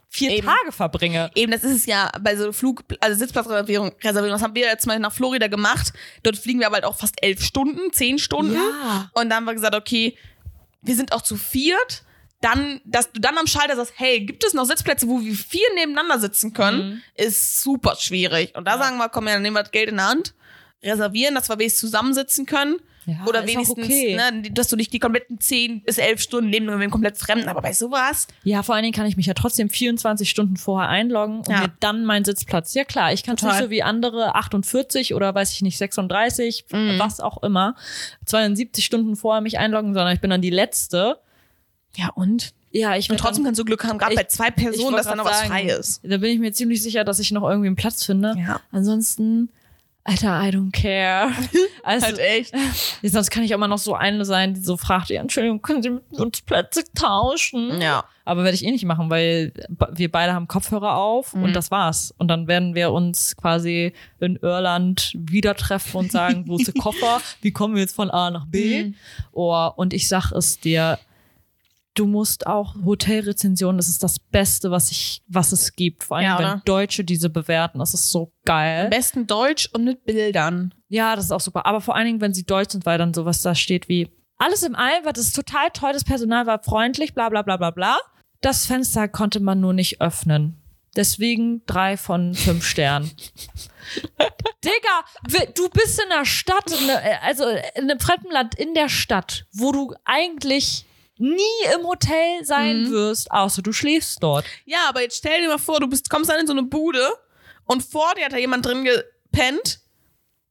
[0.09, 0.47] vier Eben.
[0.47, 1.31] Tage verbringe.
[1.35, 4.87] Eben, das ist es ja bei so Flug, also Sitzplatzreservierung, Reservierung, das haben wir jetzt
[4.87, 5.93] mal nach Florida gemacht.
[6.23, 8.55] Dort fliegen wir aber halt auch fast elf Stunden, zehn Stunden.
[8.55, 9.11] Ja.
[9.15, 10.17] Und dann haben wir gesagt, okay,
[10.83, 12.05] wir sind auch zu viert.
[12.41, 15.67] Dann, dass du dann am Schalter sagst, hey, gibt es noch Sitzplätze, wo wir vier
[15.75, 18.55] nebeneinander sitzen können, ist super schwierig.
[18.57, 20.35] Und da sagen wir, komm, ja, dann nehmen wir das Geld in der Hand,
[20.83, 22.77] reservieren, dass wir wenigstens zusammensitzen können.
[23.07, 24.15] Ja, Oder wenigstens, okay.
[24.15, 27.49] ne, dass du nicht die kompletten zehn bis elf Stunden neben einem komplett Fremden.
[27.49, 30.91] Aber bei sowas, Ja, vor allen Dingen kann ich mich ja trotzdem 24 Stunden vorher
[30.91, 31.61] einloggen und Ja.
[31.63, 32.73] mir dann meinen Sitzplatz.
[32.75, 33.65] Ja klar, ich kann es nicht Total.
[33.65, 36.99] so wie andere 48 oder weiß ich nicht 36, Mhm.
[36.99, 37.75] was auch immer,
[38.27, 41.19] 72 Stunden vorher mich einloggen, sondern ich bin dann die letzte.
[41.97, 42.53] Ja und?
[42.73, 45.17] Ja, ich Und trotzdem dann, kannst du Glück haben, gerade bei zwei Personen, dass da
[45.17, 46.01] noch was frei ist.
[46.05, 48.35] Da bin ich mir ziemlich sicher, dass ich noch irgendwie einen Platz finde.
[48.39, 48.61] Ja.
[48.71, 49.49] Ansonsten,
[50.05, 51.33] Alter, I don't care.
[51.83, 52.55] Also, Halt echt.
[53.03, 55.91] sonst kann ich immer noch so eine sein, die so fragt, ja, Entschuldigung, können Sie
[55.91, 57.81] mit uns Plätze tauschen?
[57.81, 58.05] Ja.
[58.25, 59.53] Aber werde ich eh nicht machen, weil
[59.93, 61.43] wir beide haben Kopfhörer auf Mhm.
[61.45, 62.15] und das war's.
[62.19, 66.75] Und dann werden wir uns quasi in Irland wieder treffen und sagen, wo ist der
[66.81, 67.21] Koffer?
[67.41, 68.85] Wie kommen wir jetzt von A nach B?
[68.85, 68.95] Mhm.
[69.33, 70.99] Oh, und ich sag es dir,
[71.95, 76.05] du musst auch Hotelrezensionen, das ist das Beste, was ich, was es gibt.
[76.05, 76.63] Vor allem, Ja, wenn?
[76.65, 78.85] Deutsche diese bewerten, das ist so geil.
[78.85, 80.75] Am besten Deutsch und mit Bildern.
[80.89, 81.67] Ja, das ist auch super.
[81.67, 84.63] Aber vor allen Dingen, wenn sie deutsch sind, weil dann sowas da steht wie alles
[84.63, 87.99] im All war das total toll, das Personal war freundlich, bla bla bla bla bla.
[88.41, 90.57] Das Fenster konnte man nur nicht öffnen.
[90.97, 93.11] Deswegen drei von fünf Sternen.
[94.65, 96.73] Digga, du bist in der Stadt,
[97.23, 100.87] also in einem fremden Land, in der Stadt, wo du eigentlich
[101.21, 102.91] nie im Hotel sein Mhm.
[102.91, 104.45] wirst, außer du schläfst dort.
[104.65, 107.09] Ja, aber jetzt stell dir mal vor, du bist, kommst dann in so eine Bude
[107.65, 109.81] und vor dir hat da jemand drin gepennt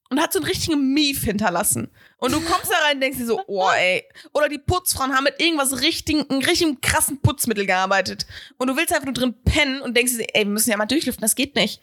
[0.09, 1.89] und hat so einen richtigen Mief hinterlassen.
[2.17, 4.03] Und du kommst da rein und denkst dir so, oh ey.
[4.33, 8.25] Oder die Putzfrauen haben mit irgendwas richtigen, einem richtigen krassen Putzmittel gearbeitet.
[8.57, 10.85] Und du willst einfach nur drin pennen und denkst dir, ey, wir müssen ja mal
[10.87, 11.81] durchlüften, das geht nicht.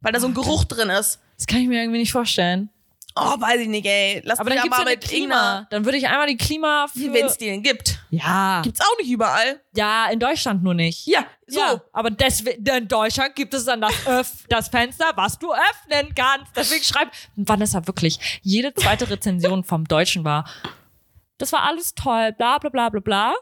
[0.00, 1.20] Weil da so ein Geruch drin ist.
[1.36, 2.70] Das kann ich mir irgendwie nicht vorstellen.
[3.20, 4.22] Oh, weiß ich nicht, ey.
[4.24, 5.66] Lass Aber mich dann gibt's ja mal eine mit Klima.
[5.70, 7.12] Dann würde ich einmal die Klima für...
[7.12, 7.98] Wenn es die denn gibt.
[8.10, 8.62] ja.
[8.62, 9.60] Gibt's auch nicht überall.
[9.74, 11.06] Ja, in Deutschland nur nicht.
[11.06, 11.60] Ja, so.
[11.60, 16.14] Ja, aber deswegen, in Deutschland gibt es dann das, Öff, das Fenster, was du öffnen
[16.14, 16.52] kannst.
[16.56, 20.44] Deswegen schreibt Vanessa wirklich, jede zweite Rezension vom Deutschen war,
[21.38, 23.34] das war alles toll, bla bla bla bla bla,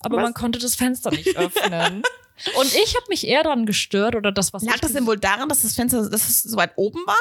[0.00, 0.22] aber Was?
[0.22, 2.02] man konnte das Fenster nicht öffnen.
[2.56, 5.48] Und ich habe mich eher daran gestört oder das, was Lag das denn wohl daran,
[5.48, 7.16] dass das Fenster dass es so weit oben war?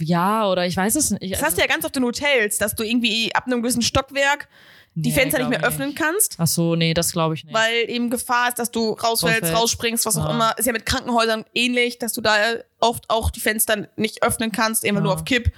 [0.00, 1.32] Ja, oder ich weiß es nicht.
[1.34, 4.48] Das hast du ja ganz oft in Hotels, dass du irgendwie ab einem gewissen Stockwerk
[4.94, 7.54] die Nee, Fenster nicht mehr öffnen kannst, Ach so, nee, das glaube ich nicht.
[7.54, 9.54] weil eben Gefahr ist, dass du rausfällst, Rausfällst.
[9.54, 10.30] rausspringst, was auch Ja.
[10.34, 10.54] immer.
[10.58, 12.34] Ist ja mit Krankenhäusern ähnlich, dass du da
[12.80, 15.04] oft auch die Fenster nicht öffnen kannst, immer Ja.
[15.04, 15.52] nur auf Kipp,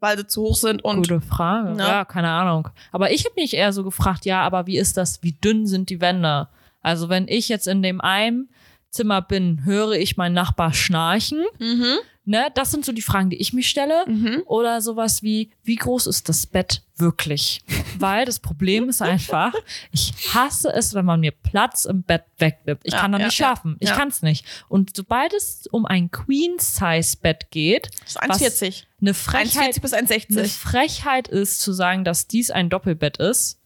[0.00, 1.74] weil sie zu hoch sind und Gute Frage.
[1.78, 1.88] Ja.
[1.88, 2.68] Ja, keine Ahnung.
[2.90, 5.88] Aber ich habe mich eher so gefragt, ja, aber wie ist das, wie dünn sind
[5.88, 6.48] die Wände?
[6.82, 8.50] Also wenn ich jetzt in dem einen
[8.92, 11.44] Zimmer bin, höre ich meinen Nachbar schnarchen.
[11.58, 12.46] mhm, Ne?
[12.54, 14.04] Das sind so die Fragen, die ich mich stelle.
[14.06, 14.44] mhm.
[14.46, 17.64] Oder sowas wie, wie groß ist das Bett wirklich?
[17.98, 19.52] Weil das Problem ist einfach,
[19.90, 22.80] ich hasse es, wenn man mir Platz im Bett wegnimmt.
[22.84, 23.76] Ich Ja, kann da ja, nicht ja, schlafen.
[23.80, 23.96] Ich ja.
[23.96, 24.44] kann es nicht.
[24.68, 28.84] Und sobald es um ein Queen-Size-Bett geht, Das ist 1,40.
[29.00, 30.48] eine Frechheit 1,40 bis eine 1,60.
[30.58, 33.58] Frechheit ist zu sagen, dass dies ein Doppelbett ist.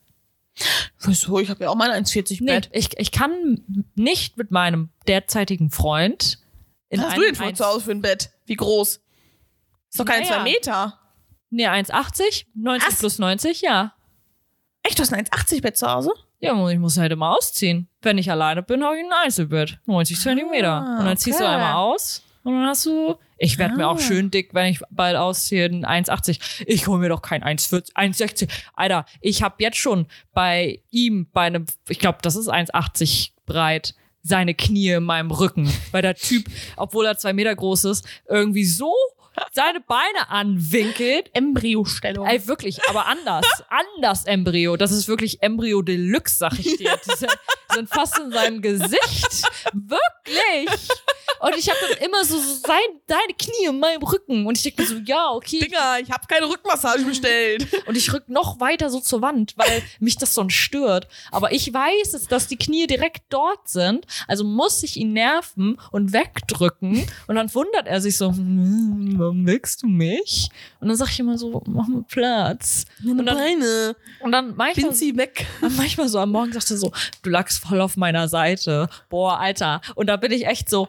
[1.00, 1.38] Wieso?
[1.38, 2.70] Ich habe ja auch mein 1,40 Nee, Bett.
[2.72, 3.62] ich, ich kann
[3.94, 6.38] nicht mit meinem derzeitigen Freund
[6.88, 8.30] in Was hast einem du denn eins- zu Hause für ein Bett?
[8.46, 9.00] Wie groß?
[9.90, 10.36] Ist doch keine Naja.
[10.38, 10.98] 2 Meter.
[11.50, 12.98] Nee, 1,80, 90 Was?
[12.98, 13.92] plus 90, ja.
[14.82, 16.12] Echt, du hast ein 1,80 Bett zu Hause?
[16.40, 17.88] Ja, und ich muss halt immer ausziehen.
[18.02, 19.78] Wenn ich alleine bin, habe ich ein Einzelbett.
[19.86, 20.96] 90 Zentimeter.
[20.98, 21.54] Und dann ziehst du okay.
[21.54, 23.16] einmal aus und dann hast du.
[23.38, 24.00] Ich werde mir auch Ah.
[24.00, 26.64] schön dick, wenn ich bald ausziehe, ein 1,80.
[26.66, 28.48] Ich hole mir doch kein 1,40, 1,60.
[28.74, 33.94] Alter, ich habe jetzt schon bei ihm, bei einem, ich glaube, das ist 1,80 breit,
[34.22, 35.70] seine Knie in meinem Rücken.
[35.92, 38.92] Weil der Typ, obwohl er zwei Meter groß ist, irgendwie so
[39.52, 41.28] seine Beine anwinkelt.
[41.34, 42.26] Embryostellung.
[42.26, 43.44] Ey, wirklich, aber anders.
[43.68, 44.78] anders Embryo.
[44.78, 46.98] Das ist wirklich Embryo Deluxe, sag ich dir.
[47.06, 47.36] Die sind,
[47.74, 49.42] sind fast in seinem Gesicht.
[49.74, 50.88] Wirklich.
[51.46, 54.46] Und ich habe dann immer so, so sein, seine Knie in meinem Rücken.
[54.46, 55.60] Und ich denke mir so, ja, okay.
[55.60, 57.66] Digga, ich habe keine Rückmassage bestellt.
[57.86, 61.06] Und ich rück noch weiter so zur Wand, weil mich das sonst stört.
[61.30, 64.06] Aber ich weiß es, dass die Knie direkt dort sind.
[64.26, 67.06] Also muss ich ihn nerven und wegdrücken.
[67.26, 70.48] Und dann wundert er sich so, hm, warum wächst du mich?
[70.80, 72.84] Und dann sag ich immer so, mach mir Platz.
[73.00, 73.96] Meine Und dann- Beine.
[74.20, 75.46] Und dann manchmal, Bin sie weg.
[75.76, 78.88] manchmal so am Morgen sagt er so, du lagst voll auf meiner Seite.
[79.08, 79.80] Boah, Alter.
[79.94, 80.88] Und da bin ich echt so,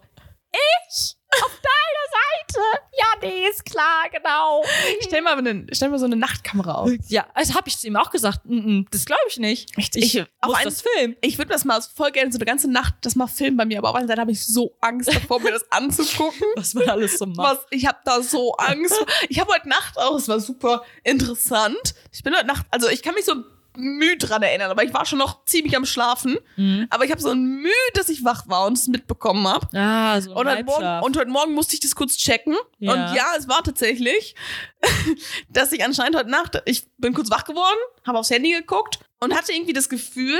[0.51, 2.81] ich auf deiner Seite?
[2.97, 4.63] Ja, nee, ist klar, genau.
[5.01, 6.89] Stell mal, eine, stell mal so eine Nachtkamera auf.
[7.09, 9.77] Ja, also habe ich zu ihm auch gesagt, mm -mm, das glaube ich nicht.
[9.77, 11.15] Ich- ich muss das filmen.
[11.21, 13.77] Ich würde das mal voll gerne so eine ganze Nacht das mal filmen bei mir,
[13.79, 16.41] aber auf einer Seite habe ich so Angst davor, mir das anzugucken.
[16.55, 17.57] Was man alles so macht.
[17.57, 18.95] Was, ich habe da so Angst.
[19.29, 21.93] Ich habe heute Nacht auch, es war super interessant.
[22.13, 23.43] Ich bin heute Nacht, also ich kann mich so
[23.77, 26.37] müde dran erinnern, aber ich war schon noch ziemlich am Schlafen.
[26.55, 26.87] Mhm.
[26.89, 29.67] Aber ich habe so ein Mühe, dass ich wach war und es mitbekommen habe.
[29.77, 32.55] Ah, so ein Und heute, morgen, und heute Morgen musste ich das kurz checken.
[32.79, 32.93] Ja.
[32.93, 34.35] Und ja, es war tatsächlich,
[35.49, 39.35] dass ich anscheinend heute Nacht, ich bin kurz wach geworden, habe aufs Handy geguckt und
[39.35, 40.39] hatte irgendwie das Gefühl,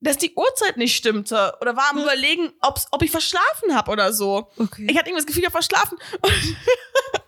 [0.00, 1.54] dass die Uhrzeit nicht stimmte.
[1.60, 4.50] Oder war am überlegen, ob's, ob ich verschlafen habe oder so.
[4.58, 4.86] okay.
[4.90, 5.96] Ich hatte irgendwie das Gefühl, ich habe verschlafen.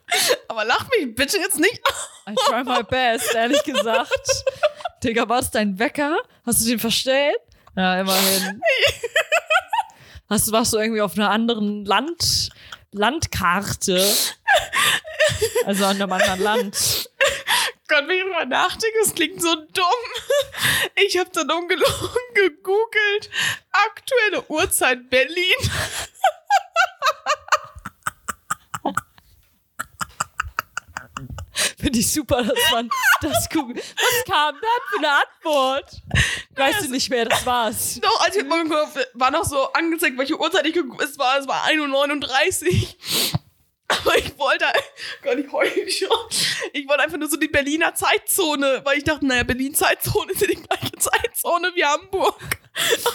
[0.48, 1.80] Aber lach mich bitte jetzt nicht.
[2.28, 4.44] I try my best, ehrlich gesagt.
[5.02, 6.16] Digga, war es dein Wecker?
[6.46, 7.36] Hast du den verstellt?
[7.76, 8.60] Ja, immerhin.
[10.30, 12.48] Hast, du- warst du irgendwie auf einer anderen Land,
[12.92, 14.14] Landkarte?
[15.66, 17.10] Also an einem anderen Land.
[17.88, 20.90] Gott, wenn ich drüber nachdenke, das klingt so dumm.
[21.06, 23.30] Ich habe dann ungelogen gegoogelt.
[23.72, 25.54] Aktuelle Uhrzeit Berlin.
[31.84, 32.88] Finde ich super, dass man
[33.20, 33.76] das googelt.
[33.76, 36.02] Was kam da für eine Antwort?
[36.56, 38.00] Weißt du nicht mehr, das war's.
[38.00, 41.38] Doch, als ich mal geguckt war noch so angezeigt, welche Uhrzeit ich geguckt es war.
[41.38, 43.40] Es war 1.39 Uhr.
[43.88, 44.64] Aber ich wollte,
[45.22, 46.08] Gott, ich heule schon.
[46.72, 50.46] Ich wollte einfach nur so die Berliner Zeitzone, weil ich dachte, naja, Berlin-Zeitzone ist ja
[50.46, 52.40] die gleiche Zeitzone wie Hamburg.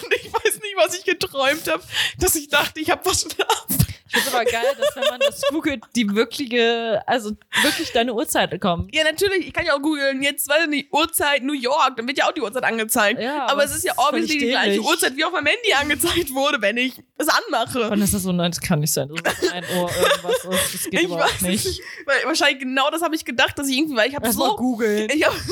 [0.03, 1.83] Und ich weiß nicht, was ich geträumt habe,
[2.19, 3.88] dass ich dachte, ich habe verschlafen.
[4.11, 8.59] Ich finde aber geil, dass wenn man das googelt, die wirkliche, also wirklich deine Uhrzeit
[8.59, 8.93] kommt.
[8.93, 12.07] Ja, natürlich, ich kann ja auch googeln, jetzt, weiß ich nicht, Uhrzeit New York, dann
[12.07, 13.21] wird ja auch die Uhrzeit angezeigt.
[13.21, 14.81] Ja, aber, aber es ist ja obviously die gleiche.
[14.81, 17.89] Uhrzeit, wie auf meinem Handy angezeigt wurde, wenn ich es anmache.
[17.89, 19.09] Und das ist so, nein, das kann nicht sein.
[19.23, 20.73] Das ist ein Ohr irgendwas ist.
[20.73, 21.65] Das geht Ich überhaupt weiß nicht.
[21.65, 21.81] nicht.
[22.05, 24.55] Weil wahrscheinlich genau das habe ich gedacht, dass ich irgendwie, weil ich habe so.
[24.55, 25.07] googeln.
[25.13, 25.33] Ich hab,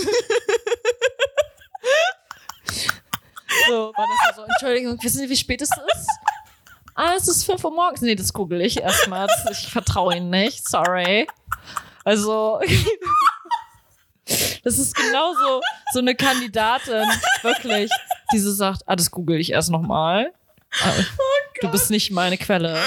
[3.67, 6.07] So, Vanessa so, Entschuldigung, wissen Sie, wie spät es ist?
[6.99, 8.01] Ah, es ist 5 Uhr morgens.
[8.01, 9.27] Nee, das google ich erstmal.
[9.51, 10.67] Ich vertraue Ihnen nicht.
[10.67, 11.27] Sorry.
[12.03, 12.59] Also,
[14.63, 15.61] das ist genauso
[15.93, 17.07] so eine Kandidatin,
[17.43, 17.91] wirklich,
[18.33, 20.33] die so sagt, ah, das google ich erst nochmal.
[21.61, 22.81] du bist nicht meine Quelle.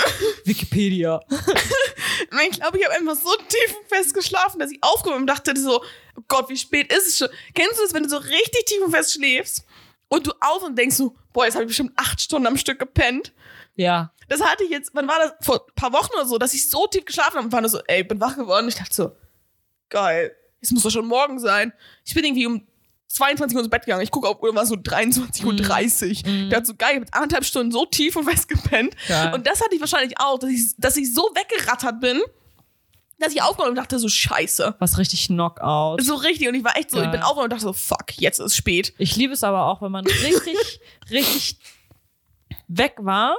[0.45, 1.21] Wikipedia.
[1.31, 5.55] ich glaube, ich habe einfach so tief und fest geschlafen, dass ich aufgehoben und dachte
[5.57, 5.85] so,
[6.17, 7.29] oh Gott, wie spät ist es schon?
[7.55, 9.65] Kennst du das, wenn du so richtig tief und fest schläfst
[10.09, 12.81] und du auf und denkst so, boah, jetzt habe ich bestimmt acht Stunden am Stück
[12.81, 13.33] gepennt.
[13.81, 14.13] Ja.
[14.29, 15.33] Das hatte ich jetzt, wann war das?
[15.45, 17.71] Vor ein paar Wochen oder so, dass ich so tief geschlafen habe und war nur
[17.71, 18.69] so, ey, bin wach geworden.
[18.69, 19.17] Ich dachte so,
[19.89, 21.73] geil, jetzt muss doch schon morgen sein.
[22.05, 22.67] Ich bin irgendwie um
[23.09, 24.03] 22 Uhr ins Bett gegangen.
[24.03, 26.11] Ich gucke auf Uhr, war so 23.30 Uhr.
[26.45, 28.95] Ich dachte so, geil, ich hab jetzt anderthalb Stunden so tief und fest gepennt.
[29.09, 29.35] Geil.
[29.35, 32.21] Und das hatte ich wahrscheinlich auch, dass ich, dass ich so weggerattert bin,
[33.19, 34.77] dass ich aufgewacht und dachte so, scheiße.
[34.79, 36.03] Was richtig Knockout.
[36.03, 36.49] So richtig.
[36.49, 37.13] Und ich war echt so, ich Geil.
[37.13, 38.93] bin aufgewacht und dachte so, fuck, jetzt ist es spät.
[38.99, 41.59] Ich liebe es aber auch, wenn man richtig, richtig
[42.69, 43.37] weg war.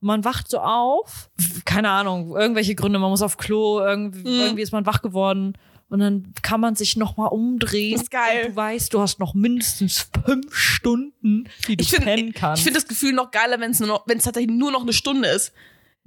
[0.00, 1.28] Man wacht so auf,
[1.64, 4.40] keine Ahnung, irgendwelche Gründe, man muss auf Klo, irgendwie, Mhm.
[4.40, 5.54] irgendwie ist man wach geworden
[5.88, 7.92] und dann kann man sich nochmal umdrehen.
[7.94, 8.44] Das ist geil.
[8.46, 12.34] Und du weißt, du hast noch mindestens fünf Stunden, die du Ich finde pennen ich
[12.34, 12.62] kannst.
[12.62, 15.52] find das Gefühl noch geiler, wenn es wenn es tatsächlich nur noch eine Stunde ist.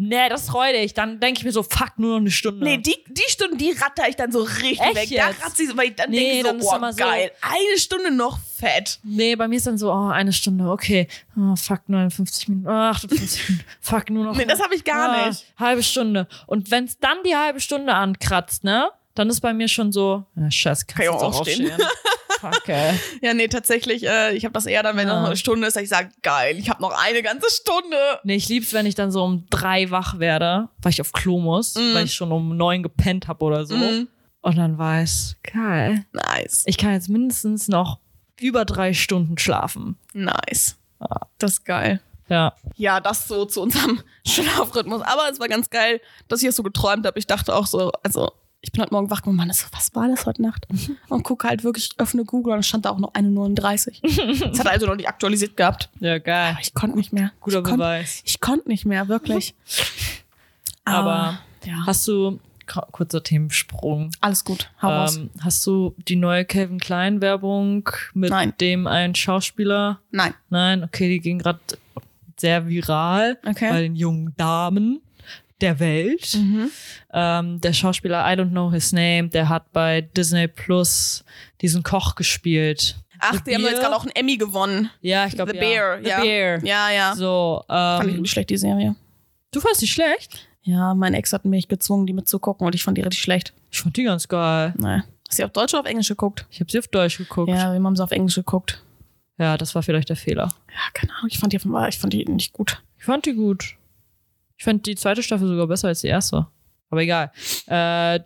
[0.07, 0.93] Nee, das freut dich.
[0.93, 2.63] Dann denke ich mir so, fuck, nur noch eine Stunde.
[2.63, 5.09] Nee, die, die Stunden, die ratter ich dann so richtig Echt weg.
[5.09, 5.39] jetzt?
[5.39, 6.97] Da ratze ich so, weil ich dann Nee, denke dann ist so, oh, immer so-
[6.97, 7.31] geil.
[7.41, 8.99] Eine Stunde noch fett.
[9.03, 11.07] Nee, bei mir ist dann so, oh, eine Stunde, okay.
[11.37, 14.35] Oh, fuck, 59 Minuten, oh, 58 Minuten, fuck, nur noch.
[14.35, 15.45] Nee, das habe ich gar Ah, nicht.
[15.57, 16.27] Halbe Stunde.
[16.47, 18.89] Und wenn es dann die halbe Stunde ankratzt, ne?
[19.13, 21.69] Dann ist bei mir schon so, ja, scheiße, kannst Kann ich auch jetzt auch aufstehen.
[21.71, 21.87] aufstehen.
[22.41, 22.99] Fuck, ey.
[23.21, 25.19] Ja, nee, tatsächlich, äh, ich habe das eher dann, wenn Ja.
[25.19, 27.97] noch eine Stunde ist, dass ich sage, geil, ich habe noch eine ganze Stunde.
[28.23, 31.39] Nee, ich lieb's, wenn ich dann so um drei wach werde, weil ich auf Klo
[31.39, 31.93] muss, Mm.
[31.93, 33.75] weil ich schon um neun gepennt habe oder so.
[33.75, 34.08] Mhm.
[34.41, 36.63] Und dann weiß, geil, Nice.
[36.65, 37.99] ich kann jetzt mindestens noch
[38.39, 39.97] über drei Stunden schlafen.
[40.13, 40.77] Nice.
[41.38, 42.01] Das ist geil.
[42.27, 42.54] Ja.
[42.75, 45.01] Ja, das so zu unserem Schlafrhythmus.
[45.01, 47.19] Aber es war ganz geil, dass ich das so geträumt habe.
[47.19, 50.08] Ich dachte auch so, also ich bin heute Morgen wach geworden, Mann, so, was war
[50.08, 50.67] das heute Nacht?
[51.10, 54.02] Und gucke halt wirklich, öffne Google und stand da auch noch eine 39.
[54.52, 55.89] Das hat also noch nicht aktualisiert gehabt.
[56.00, 56.52] Ja, geil.
[56.52, 57.32] Aber ich konnte nicht mehr.
[57.39, 58.21] Guter ich konnt, Beweis.
[58.26, 59.56] Ich konnte nicht mehr, wirklich.
[60.86, 62.39] Aber ja, hast du,
[62.91, 64.69] kurzer Themensprung, alles gut.
[64.82, 65.17] Hau raus.
[65.17, 68.54] ähm, hast du die neue Calvin Klein Werbung mit Nein.
[68.62, 70.00] dem einen Schauspieler?
[70.12, 70.34] Nein.
[70.50, 71.60] Nein, okay, die ging gerade
[72.38, 73.69] sehr viral Okay.
[73.69, 75.02] bei den jungen Damen
[75.62, 76.36] der Welt.
[76.36, 76.71] Mhm.
[77.13, 81.24] Ähm, der Schauspieler, I don't know his name, der hat bei Disney Plus
[81.62, 82.97] diesen Koch gespielt.
[83.19, 84.89] Ach, The die haben jetzt gerade auch einen Emmy gewonnen.
[85.02, 85.63] Ja, ich glaube The ja.
[85.63, 86.21] Bear, The ja.
[86.21, 86.63] Bear.
[86.65, 87.15] Ja, ja.
[87.15, 88.95] So, Fand ich ähm, nicht schlecht, die Serie.
[89.52, 90.47] du fandst die schlecht?
[90.63, 93.54] Ja, mein Ex hat mich gezwungen, die mitzugucken und ich fand die richtig schlecht.
[93.71, 94.74] Ich fand die ganz geil.
[94.78, 95.04] Naja.
[95.28, 96.45] Hast du die auf Deutsch oder auf Englisch geguckt?
[96.52, 97.50] Ich habe sie auf Deutsch geguckt.
[97.50, 97.56] Ja.
[97.56, 98.84] Ja, wir haben sie auf Englisch geguckt.
[99.38, 100.50] das war vielleicht der Fehler.
[100.69, 101.30] Ja, keine Ahnung.
[101.32, 102.82] Ich fand die, auf- ich fand die nicht gut.
[102.97, 103.76] Ich fand die gut.
[104.62, 106.45] Ich fand die zweite Staffel sogar besser als die erste.
[106.91, 107.32] Aber egal.
[107.65, 108.19] Äh,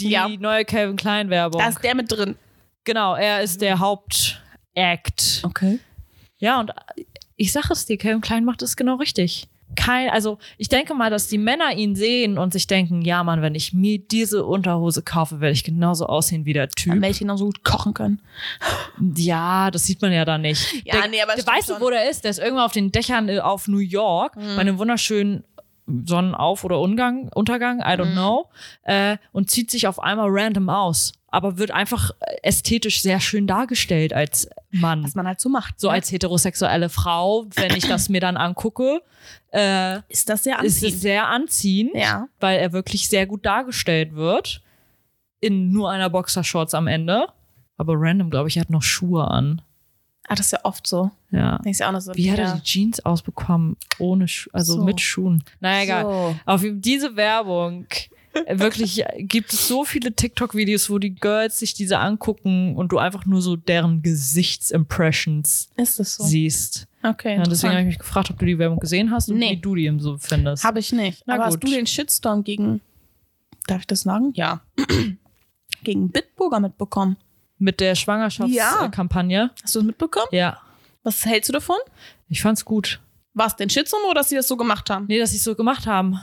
[0.00, 0.26] die Ja.
[0.26, 1.60] neue Calvin Klein Werbung.
[1.60, 2.34] Da ist der mit drin.
[2.82, 5.42] genau, er ist der Hauptact.
[5.44, 5.78] Okay.
[6.38, 6.72] Ja, und
[7.36, 9.46] ich sag es dir, Calvin Klein macht es genau richtig.
[9.76, 13.40] Kein, also ich denke mal, dass die Männer ihn sehen und sich denken, ja Mann,
[13.42, 16.92] wenn ich mir diese Unterhose kaufe, werde ich genauso aussehen wie der Dann Typ.
[16.94, 18.20] werde ich ihn auch so gut kochen können.
[19.16, 20.84] Ja, das sieht man ja da nicht.
[20.84, 22.24] Ja, der, nee, aber der weißt du, wo der ist?
[22.24, 24.54] Der ist irgendwo auf den Dächern äh, auf New York, Mhm.
[24.56, 25.44] bei einem wunderschönen
[25.86, 28.12] Sonnenauf- oder Ungang, Untergang, I don't Mhm.
[28.12, 28.48] know,
[28.82, 31.12] äh, und zieht sich auf einmal random aus.
[31.28, 35.04] Aber wird einfach ästhetisch sehr schön dargestellt als Mann.
[35.04, 35.78] Was man halt so macht.
[35.78, 35.94] So ne?
[35.94, 39.02] als heterosexuelle Frau, wenn ich das mir dann angucke,
[39.52, 40.94] äh, ist das sehr ist anziehend.
[40.94, 42.28] es sehr anziehend, ja.
[42.40, 44.62] weil er wirklich sehr gut dargestellt wird.
[45.40, 47.26] In nur einer Boxershorts am Ende.
[47.76, 49.60] Aber random, glaube ich, er hat noch Schuhe an.
[50.28, 51.10] Ah, das ist ja oft so.
[51.30, 51.56] Ja.
[51.64, 52.12] Ist ja auch noch so.
[52.14, 53.76] Wie hat er die Jeans ausbekommen?
[53.98, 54.84] Ohne Schu also So.
[54.84, 55.44] mit Schuhen.
[55.60, 56.02] Naja, egal.
[56.04, 56.36] So.
[56.46, 57.86] Auf diese Werbung.
[58.46, 62.90] äh, Wirklich äh, gibt es so viele TikTok-Videos, wo die Girls sich diese angucken und
[62.92, 66.24] du einfach nur so deren Gesichtsimpressions Ist das so?
[66.24, 66.86] siehst.
[67.02, 67.36] Okay.
[67.36, 69.52] Ja, deswegen habe ich mich gefragt, ob du die Werbung gesehen hast und Nee.
[69.52, 70.64] wie du die eben so findest.
[70.64, 71.22] Habe ich nicht.
[71.26, 71.64] Na Aber hast gut.
[71.64, 72.80] du den Shitstorm gegen.
[73.68, 74.32] Darf ich das sagen?
[74.34, 74.60] Ja.
[75.84, 77.16] gegen Bitburger mitbekommen.
[77.58, 77.94] Mit der Ja.
[77.96, 79.50] Schwangerschaftskampagne.
[79.62, 80.26] Hast du das mitbekommen?
[80.30, 80.60] Ja.
[81.02, 81.76] Was hältst du davon?
[82.28, 83.00] Ich fand's gut.
[83.34, 85.06] Was, den Shitstorm oder dass sie das so gemacht haben?
[85.08, 86.20] Nee, dass sie es so gemacht haben.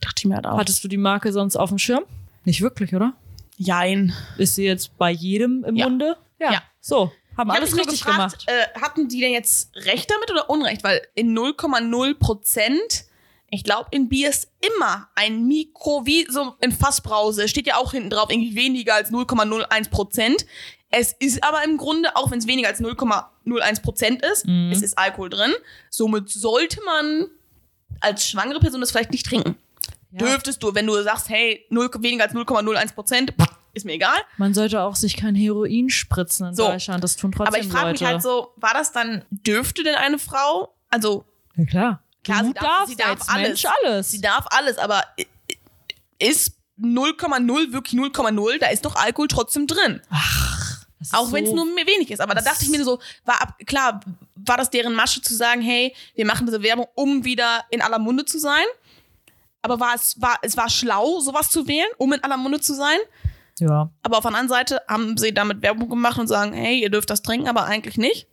[0.00, 0.58] Dachte ich mir halt auch.
[0.58, 2.04] Hattest du die Marke sonst auf dem Schirm?
[2.44, 3.12] Nicht wirklich, oder?
[3.56, 4.14] Jein.
[4.38, 5.88] Ist sie jetzt bei jedem im Ja.
[5.88, 6.16] Munde?
[6.38, 6.62] Ja.
[6.80, 8.46] So, haben Ich hab alles nur richtig gefragt, gemacht.
[8.46, 10.84] Äh, hatten die denn jetzt Recht damit oder Unrecht?
[10.84, 13.04] Weil in 0,0 Prozent,
[13.50, 17.92] ich glaube, in Bier ist immer ein Mikro, wie so in Fassbrause, steht ja auch
[17.92, 20.46] hinten drauf, irgendwie weniger als 0,01 Prozent.
[20.90, 24.70] Es ist aber im Grunde, auch wenn es weniger als 0,01 Prozent ist, Mhm.
[24.72, 25.52] es ist Alkohol drin.
[25.88, 27.28] Somit sollte man
[28.00, 29.56] als schwangere Person das vielleicht nicht trinken.
[30.12, 30.18] Ja.
[30.18, 33.32] Dürftest du, wenn du sagst, hey, 0, weniger als 0,01 Prozent,
[33.72, 34.18] ist mir egal.
[34.38, 36.66] Man sollte auch sich kein Heroin spritzen in So.
[36.66, 37.04] Deutschland.
[37.04, 40.18] Das tun trotzdem Aber ich frage mich halt so, war das dann, dürfte denn eine
[40.18, 41.24] Frau, also
[41.56, 42.02] ja, klar.
[42.24, 43.48] Klar, du sie darf- darfst sie darf als alles.
[43.48, 44.10] Mensch alles.
[44.10, 45.02] sie darf alles, aber
[46.18, 50.00] ist 0,0 wirklich 0,0, da ist doch Alkohol trotzdem drin.
[51.00, 52.20] Ist Auch wenn es so- nur wenig ist.
[52.20, 54.00] Aber da dachte ich mir so, war ab, klar,
[54.34, 57.98] war das deren Masche zu sagen, hey, wir machen diese Werbung, um wieder in aller
[57.98, 58.64] Munde zu sein?
[59.62, 62.74] Aber war es, war, es war schlau, sowas zu wählen, um in aller Munde zu
[62.74, 62.98] sein?
[63.58, 63.90] Ja.
[64.02, 67.10] Aber auf der anderen Seite haben sie damit Werbung gemacht und sagen, hey, ihr dürft
[67.10, 68.26] das trinken, aber eigentlich nicht.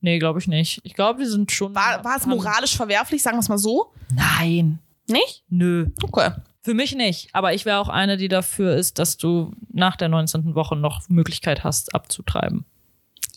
[0.00, 0.80] Nee, glaube ich nicht.
[0.84, 1.74] Ich glaube, die sind schon.
[1.74, 3.92] War, war es moralisch verwerflich, sagen wir es mal so?
[4.14, 4.78] Nein.
[5.08, 5.42] Nicht?
[5.48, 5.88] Nö.
[6.02, 6.30] Okay.
[6.62, 7.34] Für mich nicht.
[7.34, 10.54] Aber ich wäre auch eine, die dafür ist, dass du nach der 19.
[10.54, 12.64] Woche noch Möglichkeit hast, abzutreiben.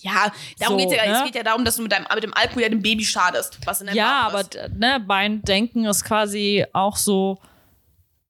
[0.01, 1.09] Ja, darum So, geht's ja.
[1.11, 1.17] ne?
[1.19, 3.59] Es geht ja darum, dass du mit, deinem, mit dem Alkohol ja dem Baby schadest.
[3.65, 4.43] Was in deinem Ja, aber
[4.75, 7.39] ne, beim Denken ist quasi auch so,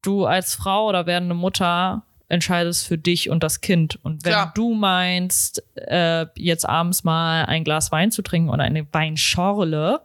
[0.01, 3.99] du als Frau oder werdende Mutter entscheidest für dich und das Kind.
[4.03, 4.51] Und wenn Klar.
[4.55, 10.01] du meinst, äh, jetzt abends mal ein Glas Wein zu trinken oder eine Weinschorle,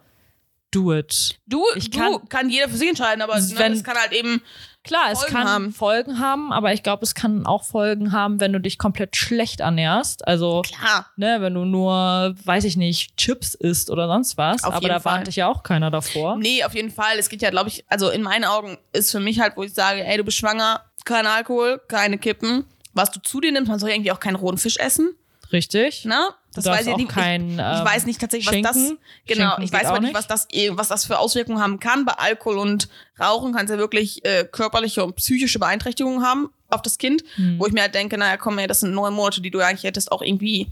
[0.71, 1.39] do it.
[1.47, 4.13] Du, ich du kann- kann, jeder für sich entscheiden, aber ne, Wenn- es kann halt
[4.13, 4.43] eben.
[4.85, 5.73] Klar, es Folgen kann haben.
[5.73, 9.59] Folgen haben, aber ich glaube, es kann auch Folgen haben, wenn du dich komplett schlecht
[9.59, 10.25] ernährst.
[10.29, 11.07] Also, Klar.
[11.17, 14.63] ne, wenn du nur, weiß ich nicht, Chips isst oder sonst was.
[14.63, 15.13] Auf aber da Fall.
[15.13, 16.37] warnt dich ja auch keiner davor.
[16.37, 17.19] Nee, auf jeden Fall.
[17.19, 19.75] Es geht ja, glaube ich, also in meinen Augen ist für mich halt, wo ich
[19.75, 22.65] sage, ey, du bist schwanger, kein Alkohol, keine Kippen.
[22.93, 25.15] Was du zu dir nimmst, man soll ja irgendwie auch keinen rohen Fisch essen.
[25.53, 26.05] Richtig?
[26.05, 26.19] Ne?
[26.55, 27.09] Das weiß ich auch nicht.
[27.11, 28.77] kein, ich, ich weiß nicht tatsächlich, was das.
[28.83, 28.99] Schinken.
[29.27, 32.05] Genau, Schinken ich weiß auch nicht, was das, eh- was das für Auswirkungen haben kann.
[32.05, 32.89] Bei Alkohol und
[33.21, 37.61] Rauchen kann es ja wirklich äh, körperliche und psychische Beeinträchtigungen haben auf das Kind, Hm.
[37.61, 39.85] wo ich mir halt denke, naja, komm, ey, das sind neun Monate, die du eigentlich
[39.85, 40.67] hättest auch irgendwie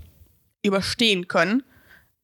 [0.63, 1.63] überstehen können.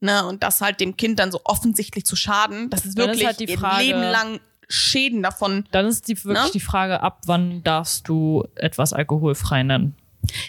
[0.01, 0.25] Ne?
[0.27, 3.45] Und das halt dem Kind dann so offensichtlich zu schaden, das ist wirklich halt die
[3.45, 4.41] ihr Frage- Leben lang
[4.71, 5.65] Schäden davon.
[5.73, 6.51] Dann ist die, wirklich Ne?
[6.55, 9.97] die Frage, ab wann darfst du etwas alkoholfrei nennen?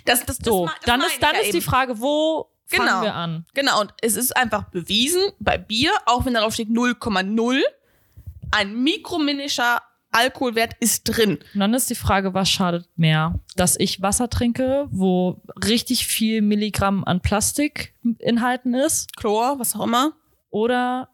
[0.05, 1.59] Das, das, das, So, das dann ist, dann ja ist eben.
[1.59, 3.01] die Frage, wo fangen Genau.
[3.01, 3.45] wir an?
[3.53, 7.59] Genau, und es ist einfach bewiesen bei Bier, auch wenn darauf steht 0,0,
[8.51, 9.81] ein mikrominischer
[10.13, 11.39] Alkoholwert ist drin.
[11.53, 13.39] Und dann ist die Frage, was schadet mehr?
[13.55, 20.11] Dass ich Wasser trinke, wo richtig viel Milligramm an Plastikinhalten ist, Chlor, was auch immer.
[20.49, 21.07] oder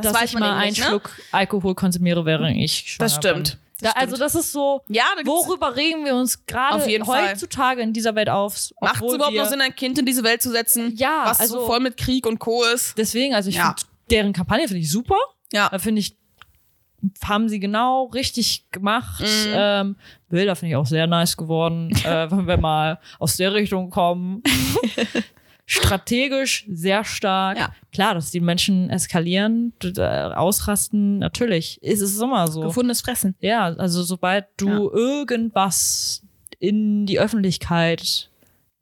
[0.00, 0.86] das dass ich mal einen nicht, ne?
[0.86, 3.34] Schluck Alkohol konsumiere, während ich schwanger Das stimmt.
[3.50, 3.58] Bin.
[3.82, 7.30] Das Da, also das ist so, Ja, da worüber regen wir uns gerade jeden Fall.
[7.30, 8.70] heutzutage in dieser Welt auf?
[8.80, 11.60] macht es überhaupt noch Sinn, ein Kind in diese Welt zu setzen, Ja, was also-
[11.60, 12.62] so voll mit Krieg und Co.
[12.64, 12.98] ist?
[12.98, 13.68] Deswegen, also ich Ja.
[13.78, 15.16] finde deren Kampagne finde ich super.
[15.52, 16.14] Ja, Da finde ich,
[17.24, 19.20] haben sie genau richtig gemacht.
[19.22, 19.52] Mhm.
[19.54, 19.96] Ähm,
[20.28, 24.42] Bilder finde ich auch sehr nice geworden, äh, wenn wir mal aus der Richtung kommen.
[25.72, 27.58] Strategisch sehr stark.
[27.58, 27.72] Ja.
[27.92, 29.72] Klar, dass die Menschen eskalieren,
[30.34, 31.80] ausrasten, natürlich.
[31.82, 32.62] Ist es immer so.
[32.62, 33.34] gefundenes Fressen.
[33.40, 36.22] Ja, also sobald du irgendwas
[36.58, 38.30] in die Öffentlichkeit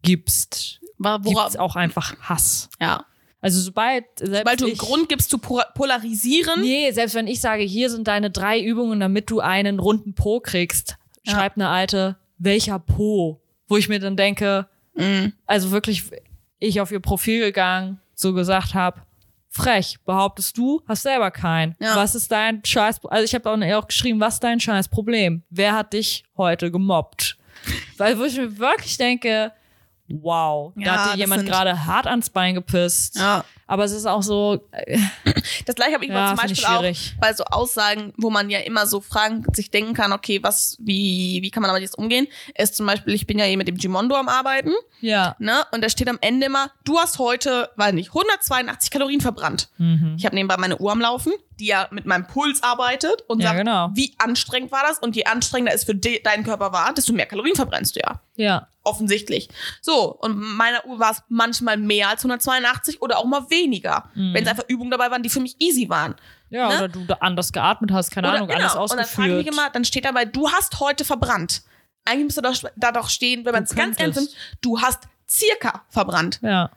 [0.03, 0.81] gibst,
[1.23, 2.69] gibt es auch einfach Hass.
[2.81, 3.05] ja.
[3.41, 7.41] Also sobald, Sobald du einen ich- Grund gibst zu po- polarisieren, Nee, selbst wenn ich
[7.41, 11.35] sage, hier sind deine drei Übungen, damit du einen runden Po kriegst, Ja.
[11.35, 13.41] schreibt eine alte, welcher Po?
[13.69, 15.35] Wo ich mir dann denke, Mhm.
[15.47, 16.03] also wirklich,
[16.59, 19.03] ich auf ihr Profil gegangen, so gesagt habe,
[19.51, 21.75] frech, behauptest du, hast selber keinen.
[21.81, 21.97] Ja.
[21.97, 25.43] Was ist dein Scheiß, also ich habe auch, auch geschrieben, was ist dein Scheiß Problem?
[25.51, 27.37] Wer hat dich heute gemobbt?
[27.97, 29.53] Weil wo ich mir wirklich denke,
[30.09, 33.17] wow, Ja, da hat dir jemand gerade hart ans Bein gepisst.
[33.17, 33.45] ja.
[33.69, 34.99] Aber es ist auch so, äh,
[35.67, 38.61] Das gleiche habe ich Ja, aber zum Beispiel auch bei so Aussagen, wo man ja
[38.61, 42.27] immer so Fragen sich denken kann, okay, was, wie, wie kann man damit jetzt umgehen?
[42.57, 45.37] Ist zum Beispiel, ich bin ja hier mit dem Gimondo am Arbeiten, ja.
[45.39, 45.63] ne?
[45.73, 49.69] Und da steht am Ende immer, du hast heute, weiß nicht, 182 Kalorien verbrannt.
[49.79, 50.17] Mhm.
[50.19, 53.49] Ich habe nebenbei meine Uhr am Laufen, die ja mit meinem Puls arbeitet und Ja,
[53.49, 53.91] sagt, genau.
[53.95, 54.99] wie anstrengend war das?
[54.99, 58.21] Und je anstrengender es für de deinen Körper war, desto mehr Kalorien verbrennst du ja.
[58.37, 58.69] Ja.
[58.85, 59.49] Offensichtlich.
[59.83, 63.58] So, und meiner Uhr war es manchmal mehr als 182 oder auch mal weniger.
[64.15, 66.15] Wenn es einfach Übungen dabei waren, die für mich easy waren.
[66.51, 66.77] Ja, Ne?
[66.77, 68.61] oder du da anders geatmet hast, keine Oder, Ahnung, genau.
[68.61, 69.55] alles Und dann frage ich mich ausgeführt.
[69.55, 71.63] immer, dann steht dabei, du hast heute verbrannt.
[72.05, 74.31] Eigentlich müsste da doch stehen, wenn man es ganz ernst nimmt,
[74.63, 76.39] du hast circa verbrannt.
[76.43, 76.71] ja.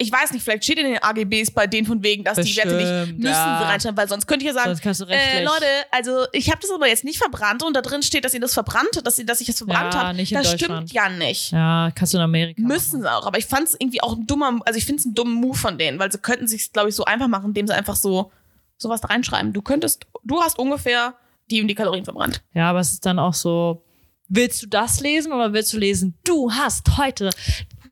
[0.00, 2.76] Ich weiß nicht, vielleicht steht in den AGBs bei denen von wegen, dass die Werte
[2.76, 3.58] nicht Bestimmt, müssen ja.
[3.58, 5.42] sie reinschreiben, weil sonst könnte ich ja sagen, äh.
[5.42, 8.40] Leute, also ich habe das aber jetzt nicht verbrannt und da drin steht, dass ihr
[8.40, 10.24] das verbrannt, dass, ihr, dass ich das verbrannt Ja, habe.
[10.24, 11.50] Das stimmt ja nicht.
[11.50, 12.62] Ja, kannst du in Amerika.
[12.62, 15.06] Müssen sie auch, aber ich fand es irgendwie auch ein dummer, also ich finde es
[15.06, 17.66] einen dummen Move von denen, weil sie könnten sich, glaube ich, so einfach machen, indem
[17.66, 18.30] sie einfach so
[18.76, 19.52] sowas da reinschreiben.
[19.52, 21.14] Du könntest, du hast ungefähr
[21.50, 22.42] die und die Kalorien verbrannt.
[22.54, 23.82] Ja, aber es ist dann auch so,
[24.28, 27.30] willst du das lesen oder willst du lesen, du hast heute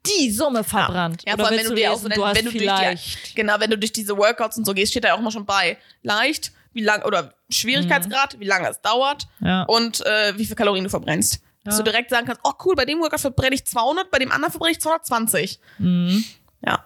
[0.07, 1.23] die Summe verbrannt?
[1.27, 3.31] Ja, oder vor allem, wenn du dir auch du wenn, wenn du durch vielleicht.
[3.31, 5.31] die, genau, wenn du durch diese Workouts und so gehst, steht da ja auch mal
[5.31, 5.77] schon bei.
[6.03, 9.63] Leicht, wie lang, oder Schwierigkeitsgrad, wie lange es dauert ja.
[9.65, 11.41] und äh, wie viel Kalorien du verbrennst.
[11.65, 11.83] Dass Ja.
[11.83, 14.53] du direkt sagen kannst, oh cool, bei dem Workout verbrenne ich 200, bei dem anderen
[14.53, 15.59] verbrenne ich 220.
[15.79, 16.25] Mhm.
[16.65, 16.85] Ja.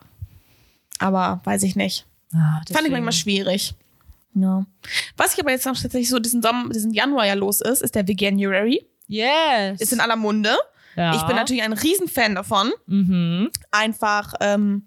[0.98, 2.06] Aber weiß ich nicht.
[2.34, 3.74] Ah, Fand ich manchmal schwierig.
[4.34, 4.64] Ja.
[5.16, 8.06] Was ich aber jetzt tatsächlich so diesen Sommer, diesen Januar ja los ist, ist der
[8.06, 8.86] Veganuary.
[9.08, 9.80] Yes.
[9.80, 10.56] Ist in aller Munde.
[10.96, 11.14] Ja.
[11.14, 12.72] Ich bin natürlich ein Riesenfan davon.
[12.86, 13.50] Mhm.
[13.70, 14.86] Einfach, ähm,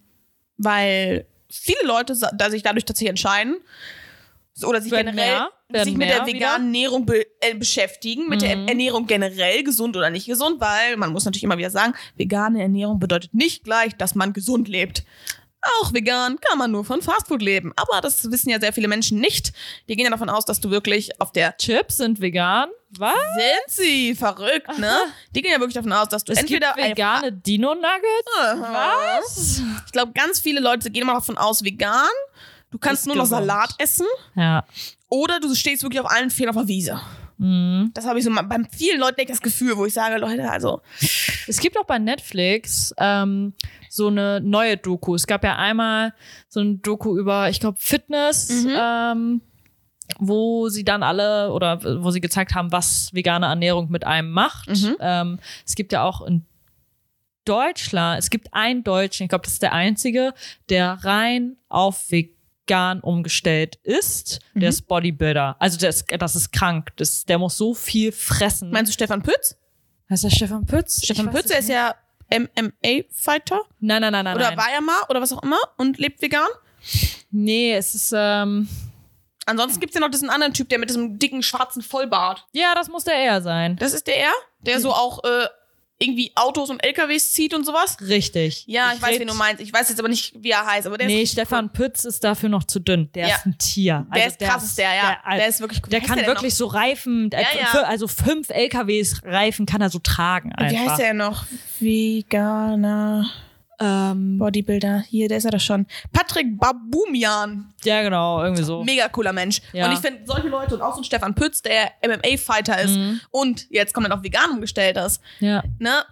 [0.57, 3.57] weil viele Leute da sich dadurch tatsächlich entscheiden
[4.65, 5.83] oder sich Werden generell mehr?
[5.85, 8.67] Sich mit der veganen Ernährung be äh, beschäftigen, mit der Mhm.
[8.67, 12.99] Ernährung generell gesund oder nicht gesund, weil man muss natürlich immer wieder sagen, vegane Ernährung
[12.99, 15.03] bedeutet nicht gleich, dass man gesund lebt.
[15.81, 17.71] Auch vegan kann man nur von Fastfood leben.
[17.75, 19.53] Aber das wissen ja sehr viele Menschen nicht.
[19.87, 22.69] Die gehen ja davon aus, dass du wirklich auf der Chips sind vegan.
[22.97, 23.13] Was?
[23.35, 24.95] sind sie verrückt, ne?
[25.33, 28.37] Die gehen ja wirklich davon aus, dass du Es entweder gibt vegane Dino-Nuggets?
[28.39, 28.97] Aha.
[29.19, 29.61] Was?
[29.85, 32.07] Ich glaube, ganz viele Leute gehen immer davon aus, vegan.
[32.71, 33.25] Du kannst nur noch.
[33.25, 34.63] Salat essen Ja.
[35.09, 36.99] oder du stehst wirklich auf allen Vieren auf der Wiese.
[37.43, 37.91] Mhm.
[37.93, 40.81] Das habe ich so bei vielen Leuten echt das Gefühl, wo ich sage, Leute, also
[41.47, 43.53] Es gibt auch bei Netflix ähm,
[43.89, 45.13] so eine neue Doku.
[45.15, 46.13] Es gab ja einmal
[46.47, 48.71] so eine Doku über, ich glaube, Fitness, Mhm.
[48.79, 49.41] ähm,
[50.19, 54.69] wo sie dann alle oder wo sie gezeigt haben, was vegane Ernährung mit einem macht.
[54.69, 54.95] Mhm.
[54.99, 56.45] Ähm, es gibt ja auch in
[57.45, 60.33] Deutschland, es gibt einen Deutschen, ich glaube, das ist der einzige,
[60.69, 61.97] der rein auf
[62.67, 64.39] vegan umgestellt ist.
[64.53, 64.67] Der Mhm.
[64.69, 65.55] ist Bodybuilder.
[65.59, 66.91] Also der ist, das ist krank.
[66.97, 68.71] Das, der muss so viel fressen.
[68.71, 69.57] meinst du Stefan Pütz?
[70.09, 71.03] heißt der Stefan Pütz?
[71.03, 71.95] Stefan Pütz, der ist ja
[72.31, 74.35] MMA-Fighter Nein, nein, nein, nein.
[74.35, 74.57] oder nein.
[74.57, 76.47] war er mal oder was auch immer und lebt vegan.
[77.31, 78.67] Nee, es ist, ähm,
[79.45, 82.45] Ansonsten gibt's ja noch diesen anderen Typ, der mit diesem dicken schwarzen Vollbart.
[82.53, 83.75] ja, das muss der eher sein.
[83.77, 85.47] Das ist der er, der so auch äh,
[86.03, 87.97] irgendwie Autos und LKWs zieht und sowas.
[88.01, 88.63] Richtig.
[88.67, 89.61] Ja, ich, weiß, red- wen du meinst.
[89.61, 92.23] Ich weiß jetzt aber nicht, wie er heißt, aber der Nee, ist Stefan Pütz ist
[92.23, 93.09] dafür noch zu dünn.
[93.13, 93.35] Der Ja.
[93.35, 94.05] ist ein Tier.
[94.13, 95.17] Der Also ist krass, ist der, ja.
[95.27, 97.65] Der, Der ist wirklich der kann denn wirklich so Reifen, äh, Ja, ja.
[97.67, 100.71] fü- also fünf LKWs Reifen kann er so tragen einfach.
[100.83, 101.45] Wie heißt der noch?
[101.79, 103.29] Veganer
[103.83, 104.99] Ähm, Bodybuilder.
[105.09, 105.85] Hier, der ist er doch schon.
[106.11, 107.73] Patrick Babumian.
[107.83, 108.83] ja, genau, irgendwie so.
[108.83, 109.61] Mega cooler Mensch.
[109.73, 109.87] Ja.
[109.87, 113.19] Und ich finde, solche Leute und auch so ein Stefan Pütz, der MMA-Fighter ist Mhm.
[113.31, 115.21] und jetzt komplett auf vegan umgestellt ist.
[115.39, 115.63] Ja.
[115.79, 116.03] Ne?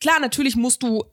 [0.00, 1.04] Klar, natürlich musst du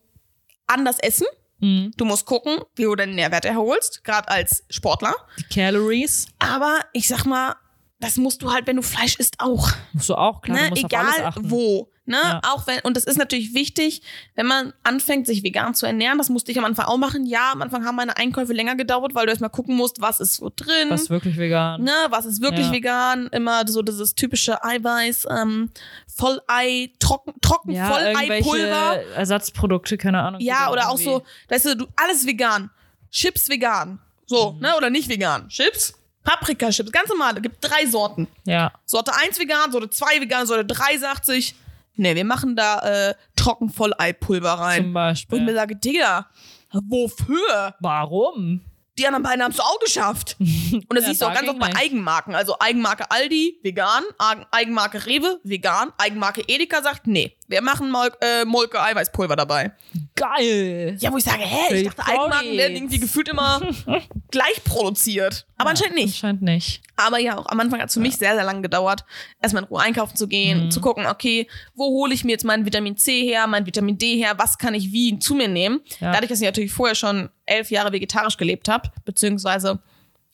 [0.67, 1.27] anders essen.
[1.59, 1.91] Mhm.
[1.95, 5.13] Du musst gucken, wie du deinen Nährwert erholst, gerade als Sportler.
[5.37, 7.55] Die Calories Aber ich sag mal,
[8.01, 9.69] das musst du halt, wenn du Fleisch isst, auch.
[9.93, 10.69] musst du auch, klar, du ne?
[10.71, 11.87] alles Egal wo.
[12.05, 12.17] Ne?
[12.21, 12.41] Ja.
[12.51, 14.01] Auch wenn, und das ist natürlich wichtig,
[14.35, 17.25] wenn man anfängt, sich vegan zu ernähren, das musste ich am Anfang auch machen.
[17.25, 20.33] Ja, am Anfang haben meine Einkäufe länger gedauert, weil du erstmal gucken musst, was ist
[20.35, 20.89] so drin.
[20.89, 21.83] Was ist wirklich vegan.
[21.83, 22.71] Ne, was ist wirklich Ja.
[22.73, 23.27] vegan?
[23.27, 25.69] Immer so dieses typische Eiweiß, ähm,
[26.07, 29.03] Vollei, trocken, trocken Ja, Volleipulver.
[29.15, 30.41] Ersatzprodukte, keine Ahnung.
[30.41, 32.71] Ja, oder auch irgendwie- so, weißt du, du, alles vegan.
[33.11, 33.99] Chips vegan.
[34.25, 34.59] So, Mhm.
[34.61, 35.47] ne, oder nicht vegan.
[35.49, 35.93] Chips,
[36.23, 37.41] Paprika-Chips, ganz normale.
[37.41, 38.27] Gibt drei Sorten.
[38.45, 38.71] Ja.
[38.85, 41.55] Sorte 1 vegan, Sorte 2 vegan, Sorte 3 sagt sich,
[41.95, 44.83] nee, wir machen da äh, trocken Volleipulver rein.
[44.83, 45.53] Zum Wo ich mir Beispiel.
[45.55, 46.27] sage, Digga,
[46.71, 47.75] wofür?
[47.79, 48.61] Warum?
[48.99, 50.35] Die anderen beiden haben es auch geschafft.
[50.39, 51.73] Und das Ja, siehst du auch ganz oft bei.
[51.75, 52.35] Eigenmarken.
[52.35, 54.03] Also Eigenmarke Aldi, vegan.
[54.19, 55.91] Eigen- Eigenmarke Rewe, vegan.
[55.97, 59.71] Eigenmarke Edeka sagt, nee, wir machen Mol äh, Molke Eiweißpulver dabei.
[60.15, 60.97] Geil.
[60.99, 63.61] Ja, wo ich sage, hä, ich dachte, Eigenmarken werden irgendwie gefühlt immer
[64.31, 65.45] gleich produziert.
[65.57, 66.15] Aber anscheinend nicht.
[66.15, 66.81] Anscheinend nicht.
[66.95, 69.05] Aber ja, auch am Anfang hat es für mich sehr, sehr lange gedauert,
[69.41, 70.71] erstmal in Ruhe einkaufen zu gehen, Mhm.
[70.71, 74.15] zu gucken, okay, wo hole ich mir jetzt mein Vitamin C her, mein Vitamin D
[74.17, 75.81] her, was kann ich wie zu mir nehmen.
[75.99, 76.11] Ja.
[76.11, 79.79] Dadurch, dass ich natürlich vorher schon elf Jahre vegetarisch gelebt habe, beziehungsweise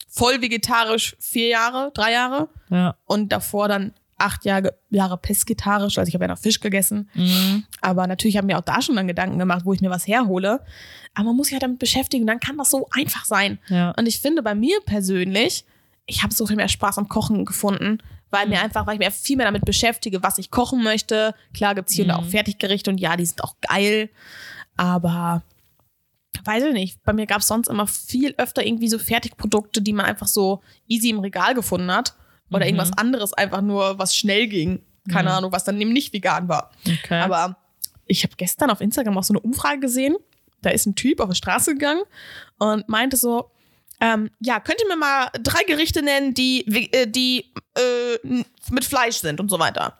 [0.08, 2.96] voll vegetarisch vier Jahre, drei Jahre Ja.
[3.06, 7.08] und davor dann acht Jahre, Jahre pesketarisch, also ich habe ja noch Fisch gegessen.
[7.14, 7.64] Mhm.
[7.80, 10.60] Aber natürlich haben mir auch da schon dann Gedanken gemacht, wo ich mir was herhole.
[11.14, 13.58] Aber man muss sich halt damit beschäftigen, dann kann das so einfach sein.
[13.68, 13.92] Ja.
[13.92, 15.64] Und ich finde bei mir persönlich,
[16.06, 17.98] ich habe so viel mehr Spaß am Kochen gefunden,
[18.30, 18.52] weil Mhm.
[18.52, 21.34] mir einfach, weil ich mir viel mehr damit beschäftige, was ich kochen möchte.
[21.54, 22.30] Klar gibt's hier und da auch Mhm.
[22.30, 24.10] Fertiggerichte und ja, die sind auch geil.
[24.76, 25.42] Aber
[26.44, 30.06] weiß ich nicht, bei mir gab's sonst immer viel öfter irgendwie so Fertigprodukte, die man
[30.06, 32.14] einfach so easy im Regal gefunden hat.
[32.50, 32.62] Oder Mhm.
[32.74, 34.82] irgendwas anderes, einfach nur, was schnell ging.
[35.12, 35.36] Keine Mhm.
[35.36, 36.70] Ahnung, was dann eben nicht vegan war.
[36.86, 37.20] Okay.
[37.20, 37.56] Aber
[38.06, 40.16] ich habe gestern auf Instagram auch so eine Umfrage gesehen
[40.60, 42.02] da ist ein Typ auf der Straße gegangen
[42.58, 43.52] und meinte so,
[44.00, 48.42] ähm, ja, könnt ihr mir mal drei Gerichte nennen, die, äh, die äh,
[48.72, 49.96] mit Fleisch sind und so weiter.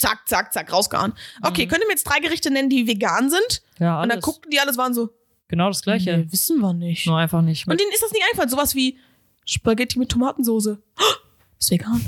[0.00, 1.12] Zack, zack, zack, rausgehauen.
[1.42, 3.62] Okay, könnt ihr mir jetzt drei Gerichte nennen, die vegan sind?
[3.78, 4.24] Ja, Und dann alles.
[4.24, 5.10] guckten die alles, waren so,
[5.46, 6.16] Genau das Gleiche.
[6.18, 7.06] nee, wissen wir nicht.
[7.06, 7.68] Nur einfach nicht.
[7.68, 8.50] Und denen ist das nicht eingefallen.
[8.50, 8.98] Sowas wie
[9.44, 10.82] Spaghetti mit Tomatensoße.
[11.62, 12.04] Ist vegan.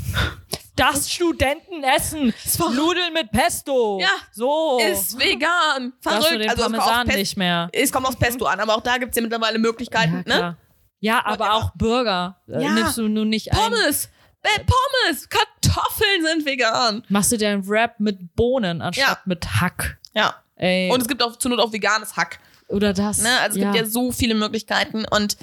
[0.75, 2.33] Das Studentenessen.
[2.73, 3.99] Nudeln mit Pesto.
[4.01, 4.09] Ja.
[4.33, 4.79] So.
[4.81, 5.93] Ist vegan.
[6.01, 6.25] Verrückt.
[6.25, 7.69] Also es kommt, Parmesan Pesto, nicht mehr.
[7.71, 10.25] es kommt aufs Pesto an, aber auch da gibt es ja mittlerweile Möglichkeiten.
[10.27, 10.57] Ja, ne?
[10.99, 12.41] ja aber auch Burger.
[12.49, 12.71] Äh, Ja.
[12.73, 13.57] Nimmst du nur nicht ein.
[13.57, 14.09] Pommes.
[14.43, 15.29] Äh, Pommes.
[15.29, 17.05] Kartoffeln sind vegan.
[17.07, 19.17] Machst du dir einen Wrap mit Bohnen anstatt Ja.
[19.23, 19.97] mit Hack.
[20.13, 20.35] Ja.
[20.57, 20.91] Ey.
[20.91, 22.39] Und es gibt auch zur Not auch veganes Hack.
[22.67, 23.21] oder das.
[23.21, 23.29] Ne?
[23.39, 25.05] Also es gibt ja so viele Möglichkeiten.
[25.09, 25.37] Und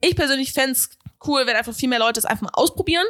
[0.00, 0.90] ich persönlich fände es
[1.26, 3.06] cool, wenn einfach viel mehr Leute es einfach mal ausprobieren.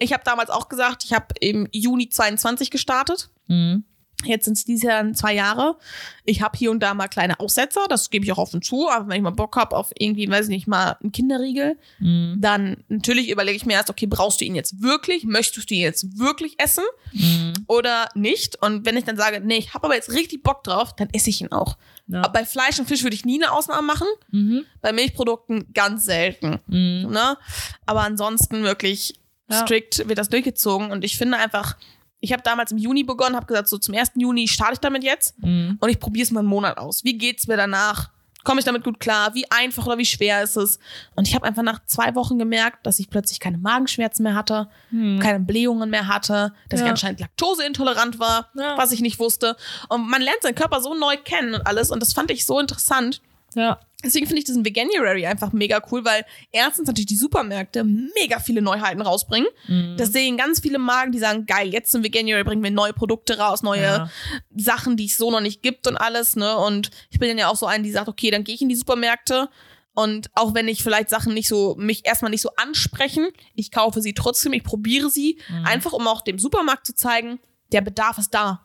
[0.00, 3.30] Ich habe damals auch gesagt, ich habe im Juni 22 gestartet.
[3.46, 3.84] Mhm.
[4.24, 5.78] Jetzt sind es dieses Jahr zwei Jahre.
[6.26, 8.90] Ich habe hier und da mal kleine Aussetzer, das gebe ich auch offen zu.
[8.90, 12.36] Aber wenn ich mal Bock habe auf irgendwie, weiß ich nicht, mal einen Kinderriegel, Mhm.
[12.38, 15.24] dann natürlich überlege ich mir erst, okay, brauchst du ihn jetzt wirklich?
[15.24, 17.54] Möchtest du ihn jetzt wirklich essen Mhm.
[17.66, 18.60] oder nicht?
[18.62, 21.30] Und wenn ich dann sage, nee, ich habe aber jetzt richtig Bock drauf, dann esse
[21.30, 21.78] ich ihn auch.
[22.06, 22.18] Ja.
[22.20, 24.08] Aber bei Fleisch und Fisch würde ich nie eine Ausnahme machen.
[24.32, 24.66] Mhm.
[24.82, 26.58] Bei Milchprodukten ganz selten.
[26.66, 27.08] Mhm.
[27.10, 27.38] Ne?
[27.86, 29.14] Aber ansonsten wirklich
[29.50, 29.64] Ja.
[29.66, 30.90] strikt wird das durchgezogen.
[30.90, 31.76] Und ich finde einfach,
[32.20, 34.12] ich habe damals im Juni begonnen, habe gesagt, so zum 1.
[34.16, 35.38] Juni starte ich damit jetzt.
[35.42, 35.78] Mhm.
[35.80, 37.04] Und ich probiere es mal einen Monat aus.
[37.04, 38.10] Wie geht's mir danach?
[38.42, 39.34] Komme ich damit gut klar?
[39.34, 40.78] Wie einfach oder wie schwer ist es?
[41.14, 44.70] Und ich habe einfach nach zwei Wochen gemerkt, dass ich plötzlich keine Magenschmerzen mehr hatte,
[44.90, 46.90] keine Blähungen mehr hatte, dass ich Ja.
[46.92, 48.78] anscheinend laktoseintolerant war, Ja.
[48.78, 49.56] was ich nicht wusste.
[49.90, 51.90] Und man lernt seinen Körper so neu kennen und alles.
[51.90, 53.20] Und das fand ich so interessant.
[53.54, 53.80] Ja.
[54.02, 58.62] Deswegen finde ich diesen Veganuary einfach mega cool, weil erstens natürlich die Supermärkte mega viele
[58.62, 59.48] Neuheiten rausbringen.
[59.68, 59.96] Mhm.
[59.98, 63.38] Das sehen ganz viele Marken, die sagen, geil, jetzt im Veganuary bringen wir neue Produkte
[63.38, 64.10] raus, neue Ja.
[64.56, 66.56] Sachen, die es so noch nicht gibt und alles, ne?
[66.56, 68.70] Und ich bin dann ja auch so eine, die sagt, okay, dann gehe ich in
[68.70, 69.50] die Supermärkte
[69.92, 74.00] und auch wenn ich vielleicht Sachen nicht so, mich erstmal nicht so ansprechen, ich kaufe
[74.00, 75.66] sie trotzdem, ich probiere sie, Mhm.
[75.66, 77.38] einfach um auch dem Supermarkt zu zeigen,
[77.72, 78.64] der Bedarf ist da.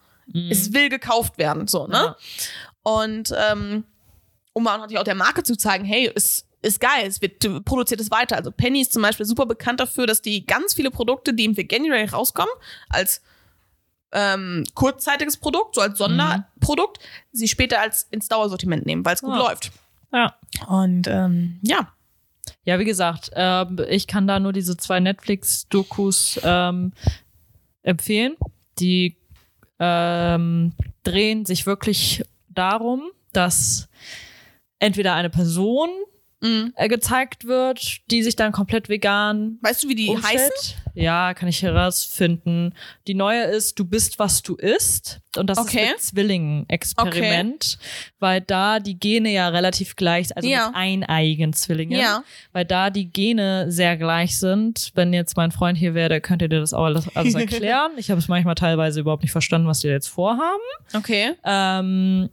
[0.49, 1.87] Es will gekauft werden, so, ne?
[1.87, 1.93] Mhm.
[1.93, 2.15] Ja.
[2.83, 3.83] Und ähm,
[4.55, 7.61] um auch natürlich auch der Marke zu zeigen, hey, es ist geil, es wird du
[7.61, 8.37] produziert es weiter.
[8.37, 11.57] Also Penny ist zum Beispiel super bekannt dafür, dass die ganz viele Produkte, die im
[11.57, 12.53] Veganuary rauskommen,
[12.89, 13.21] als
[14.13, 16.99] ähm, kurzzeitiges Produkt, so als Sonderprodukt,
[17.33, 19.37] sie später als ins Dauersortiment nehmen, weil es gut Ja.
[19.39, 19.71] läuft.
[20.13, 20.35] ja.
[20.67, 21.91] Und ähm, ja,
[22.63, 26.93] Ja, wie gesagt, ähm, ich kann da nur diese zwei Netflix-Dokus ähm,
[27.83, 28.37] empfehlen.
[28.79, 29.17] Die
[29.79, 30.71] ähm,
[31.03, 33.89] drehen sich wirklich darum, dass
[34.85, 35.89] entweder eine Person
[36.41, 36.73] mhm.
[36.75, 40.39] äh, gezeigt wird, die sich dann komplett vegan weißt du, wie die umstellt.
[40.39, 40.81] heißen?
[40.93, 42.73] Ja, kann ich herausfinden.
[43.07, 45.19] Die neue ist, du bist, was du isst.
[45.35, 45.87] Und das Okay.
[45.87, 47.77] ist ein Zwillingen-Experiment,
[48.19, 50.67] weil da die Gene ja relativ gleich, also Ja.
[50.67, 52.23] mit eineiigen Zwillingen, Ja.
[52.53, 54.91] weil da die Gene sehr gleich sind.
[54.95, 57.91] Wenn jetzt mein Freund hier wäre, der könnte dir das auch alles, alles erklären.
[57.97, 60.63] ich habe es manchmal teilweise überhaupt nicht verstanden, was die jetzt vorhaben.
[60.93, 61.33] Okay.
[61.43, 62.29] Ähm,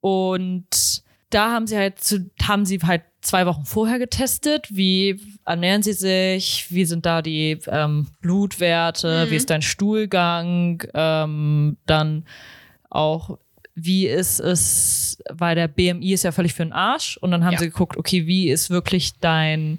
[0.00, 4.66] und da haben sie halt zu, haben sie halt zwei Wochen vorher getestet.
[4.70, 6.66] Wie ernähren sie sich?
[6.70, 9.26] Wie sind da die ähm, Blutwerte?
[9.26, 9.30] Mhm.
[9.30, 10.82] Wie ist dein Stuhlgang?
[10.94, 12.24] Ähm, dann
[12.88, 13.38] auch,
[13.74, 17.16] wie ist es, weil der BMI ist ja völlig für den Arsch.
[17.18, 17.58] Und dann haben Ja.
[17.60, 19.78] sie geguckt, okay, wie ist wirklich dein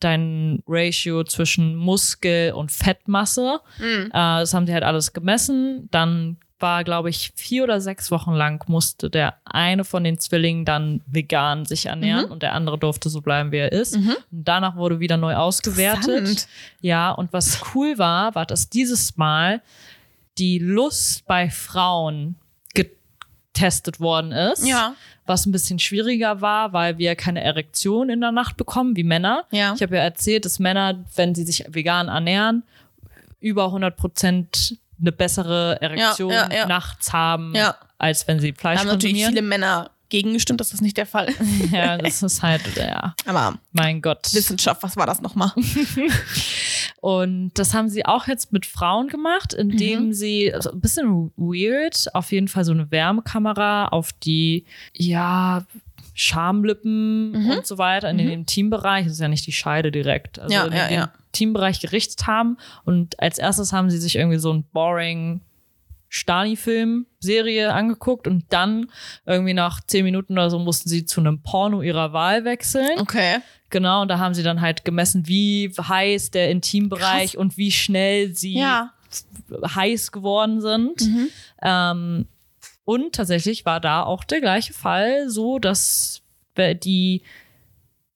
[0.00, 3.58] dein Ratio zwischen Muskel und Fettmasse.
[3.80, 4.06] Mhm.
[4.06, 5.88] Äh, das haben sie halt alles gemessen.
[5.90, 10.64] Dann war, glaube ich, vier oder sechs Wochen lang musste der eine von den Zwillingen
[10.64, 12.32] dann vegan sich ernähren Mhm.
[12.32, 13.96] und der andere durfte so bleiben, wie er ist.
[13.96, 16.48] Und danach wurde wieder neu ausgewertet.
[16.80, 19.62] Ja, und was cool war, war, dass dieses Mal
[20.38, 22.36] die Lust bei Frauen
[22.74, 24.66] getestet worden ist.
[24.66, 24.94] Ja.
[25.26, 29.44] Was ein bisschen schwieriger war, weil wir keine Erektion in der Nacht bekommen, wie Männer.
[29.50, 29.74] Ja.
[29.74, 32.62] Ich habe ja erzählt, dass Männer, wenn sie sich vegan ernähren,
[33.40, 36.66] über 100 Prozent eine bessere Erektion Ja, ja, ja.
[36.66, 37.54] nachts haben,
[37.98, 39.32] als wenn sie Da Fleisch haben natürlich konsumieren.
[39.34, 41.28] viele Männer gegengestimmt, dass das nicht der Fall.
[41.70, 44.32] ja, das ist halt, ja, Aber mein Gott.
[44.32, 45.52] Wissenschaft, was war das nochmal?
[47.00, 50.12] Und das haben sie auch jetzt mit Frauen gemacht, indem Mhm.
[50.12, 55.64] sie, also ein bisschen weird, auf jeden Fall so eine Wärmekamera auf die, ja,
[56.14, 57.50] Schamlippen Mhm.
[57.50, 60.64] und so weiter in den Intimbereich, das ist ja nicht die Scheide direkt, also Ja,
[60.66, 61.12] in ja, den ja.
[61.28, 62.56] Intimbereich gerichtet haben.
[62.84, 65.40] Und als erstes haben sie sich irgendwie so ein boring
[66.10, 68.90] Stani-Film-Serie angeguckt und dann
[69.26, 72.98] irgendwie nach zehn Minuten oder so mussten sie zu einem Porno ihrer Wahl wechseln.
[72.98, 73.38] Okay.
[73.70, 77.34] Genau, und da haben sie dann halt gemessen, wie heiß der Intimbereich Krass.
[77.34, 78.94] und wie schnell sie Ja.
[79.74, 81.00] heiß geworden sind.
[81.02, 81.28] Mhm.
[81.62, 82.26] Ähm,
[82.84, 86.22] und tatsächlich war da auch der gleiche Fall so, dass
[86.82, 87.22] die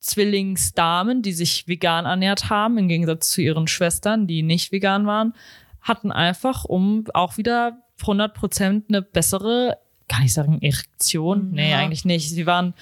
[0.02, 5.34] Zwillingsdamen, die sich vegan ernährt haben, im Gegensatz zu ihren Schwestern, die nicht vegan waren,
[5.80, 9.78] hatten einfach, um auch wieder 100% eine bessere,
[10.08, 11.50] kann ich sagen, Erektion?
[11.52, 11.78] Nee, Ja.
[11.78, 12.28] eigentlich nicht.
[12.30, 12.74] Sie waren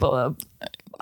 [0.00, 0.30] äh,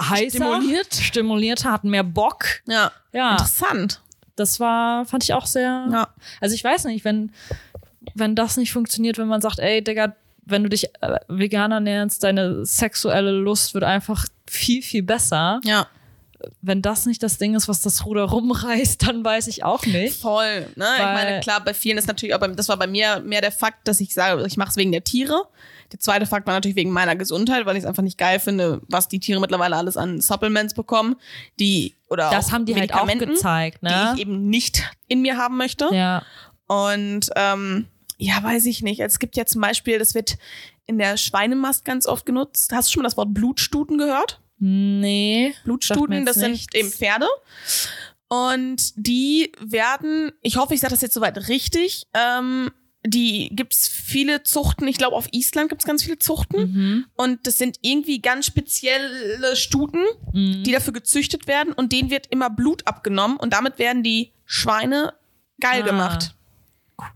[0.01, 0.95] heißer, Stimuliert.
[0.95, 2.45] stimulierter, hatten mehr Bock.
[2.67, 2.91] Ja.
[3.13, 4.01] Ja, Interessant.
[4.37, 5.87] das war, fand ich auch sehr.
[5.93, 6.09] Ja.
[6.41, 7.33] Also ich weiß nicht, wenn,
[8.15, 10.15] wenn das nicht funktioniert, wenn man sagt, ey, Digga,
[10.51, 15.61] wenn du dich äh, vegan ernährst, deine sexuelle Lust wird einfach viel, viel besser.
[15.65, 15.87] Ja.
[16.63, 20.21] Wenn das nicht das Ding ist, was das Ruder rumreißt, dann weiß ich auch nicht.
[20.21, 20.67] Voll.
[20.75, 20.87] Ne?
[20.97, 23.87] ich meine, klar, bei vielen ist natürlich, aber das war bei mir mehr der Fakt,
[23.87, 25.45] dass ich sage, ich mache es wegen der Tiere.
[25.93, 28.81] Der zweite Fakt war natürlich wegen meiner Gesundheit, weil ich es einfach nicht geil finde,
[28.89, 31.17] was die Tiere mittlerweile alles an Supplements bekommen,
[31.59, 34.13] die oder Das auch haben die halt auch gezeigt, die ne?
[34.15, 35.89] ich eben nicht in mir haben möchte.
[35.93, 36.23] Ja.
[36.69, 37.87] Und ähm,
[38.21, 39.01] ja, weiß ich nicht.
[39.01, 40.37] Es gibt ja zum Beispiel, das wird
[40.87, 42.73] in der Schweinemast ganz oft genutzt.
[42.73, 44.41] Hast du schon mal das Wort Blutstuten gehört?
[44.59, 45.55] Nee.
[45.65, 46.75] Blutstuten, das sind nichts.
[46.75, 47.27] eben Pferde.
[48.29, 52.71] Und die werden, ich hoffe, ich sage das jetzt soweit richtig, ähm,
[53.05, 56.61] die gibt's viele Zuchten, ich glaube auf Island gibt's ganz viele Zuchten.
[56.73, 57.07] Mhm.
[57.15, 60.63] Und das sind irgendwie ganz spezielle Stuten, Mhm.
[60.65, 65.15] die dafür gezüchtet werden und denen wird immer Blut abgenommen und damit werden die Schweine
[65.61, 65.87] geil Ah.
[65.87, 66.35] gemacht.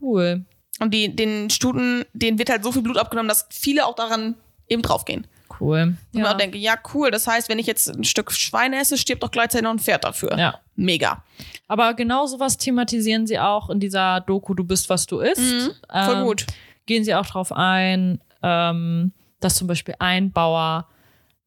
[0.00, 0.46] Cool.
[0.80, 4.34] Und die, den Stuten, denen wird halt so viel Blut abgenommen, dass viele auch daran
[4.68, 5.26] eben draufgehen.
[5.60, 5.96] Cool.
[6.12, 7.10] Und ich auch denke, ja, cool.
[7.10, 10.04] Das heißt, wenn ich jetzt ein Stück Schwein esse, stirbt doch gleichzeitig noch ein Pferd
[10.04, 10.36] dafür.
[10.38, 10.58] ja.
[10.76, 11.22] Mega.
[11.68, 15.40] Aber genau sowas thematisieren sie auch in dieser Doku Du bist, was du isst.
[15.40, 15.70] Mhm,
[16.04, 16.46] Voll Ähm, gut.
[16.86, 20.88] Gehen sie auch drauf ein, ähm, dass zum Beispiel ein Bauer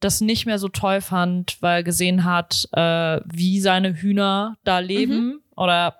[0.00, 4.78] das nicht mehr so toll fand, weil er gesehen hat, äh, wie seine Hühner da
[4.78, 5.42] leben.
[5.54, 5.98] Oder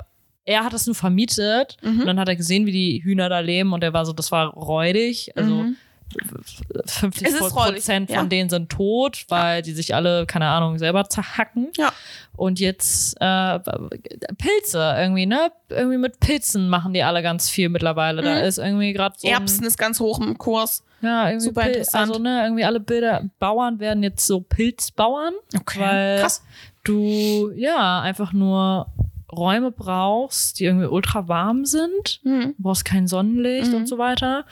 [0.48, 2.00] er hat es nur vermietet Mhm.
[2.00, 4.32] und dann hat er gesehen, wie die Hühner da leben und er war so, das
[4.32, 5.30] war räudig.
[5.36, 5.76] Also Mhm.
[6.86, 8.18] 50 Es ist räudig, Prozent ja.
[8.20, 11.68] von denen sind tot, weil die sich alle, keine Ahnung, selber zerhacken.
[11.76, 11.92] Ja.
[12.34, 13.58] Und jetzt äh,
[14.38, 15.52] Pilze irgendwie, ne?
[15.68, 18.22] Irgendwie mit Pilzen machen die alle ganz viel mittlerweile.
[18.22, 18.44] Da Mhm.
[18.44, 19.28] ist irgendwie gerade so.
[19.28, 20.82] Erbsen ist ganz hoch im Kurs.
[21.02, 22.08] ja, irgendwie Super interessant.
[22.08, 25.34] Also, ne, irgendwie alle Bilder, Bauern werden jetzt so Pilzbauern,
[25.76, 26.42] weil Krass.
[26.84, 28.86] du ja einfach nur
[29.30, 32.20] Räume brauchst, die irgendwie ultra warm sind.
[32.24, 32.54] Mhm.
[32.56, 33.74] Du brauchst kein Sonnenlicht Mhm.
[33.76, 34.44] und so weiter.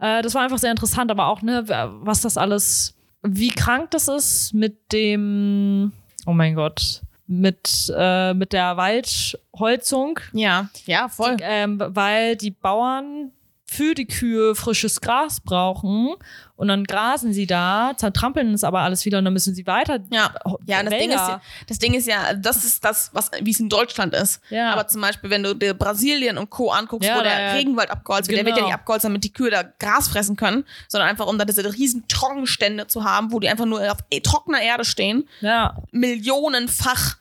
[0.00, 1.64] Äh, das war einfach sehr interessant, aber auch, ne,
[2.02, 5.92] was das alles, wie krank das ist mit dem,
[6.26, 11.36] oh mein Gott, mit, äh, mit der Waldholzung, Ja, ja, voll.
[11.40, 13.32] ähm, weil die Bauern
[13.68, 16.14] für die Kühe frisches Gras brauchen
[16.54, 19.98] und dann grasen sie da, zertrampeln es aber alles wieder und dann müssen sie weiter.
[20.10, 20.32] Ja,
[20.66, 23.58] ja das Ding, ist, ja- das Ding ist ja, das ist das, was wie es
[23.58, 24.40] in Deutschland ist.
[24.50, 24.72] Ja.
[24.72, 26.70] Aber zum Beispiel, wenn du dir Brasilien und Co.
[26.70, 28.68] anguckst, Ja, wo der da- Regenwald abgeholzt wird, der wird ja Genau.
[28.68, 32.06] nicht abgeholzt, damit die Kühe da Gras fressen können, sondern einfach, um da diese riesen
[32.06, 37.16] Trockenstände zu haben, wo die einfach nur auf eh, trockener Erde stehen, Ja, millionenfach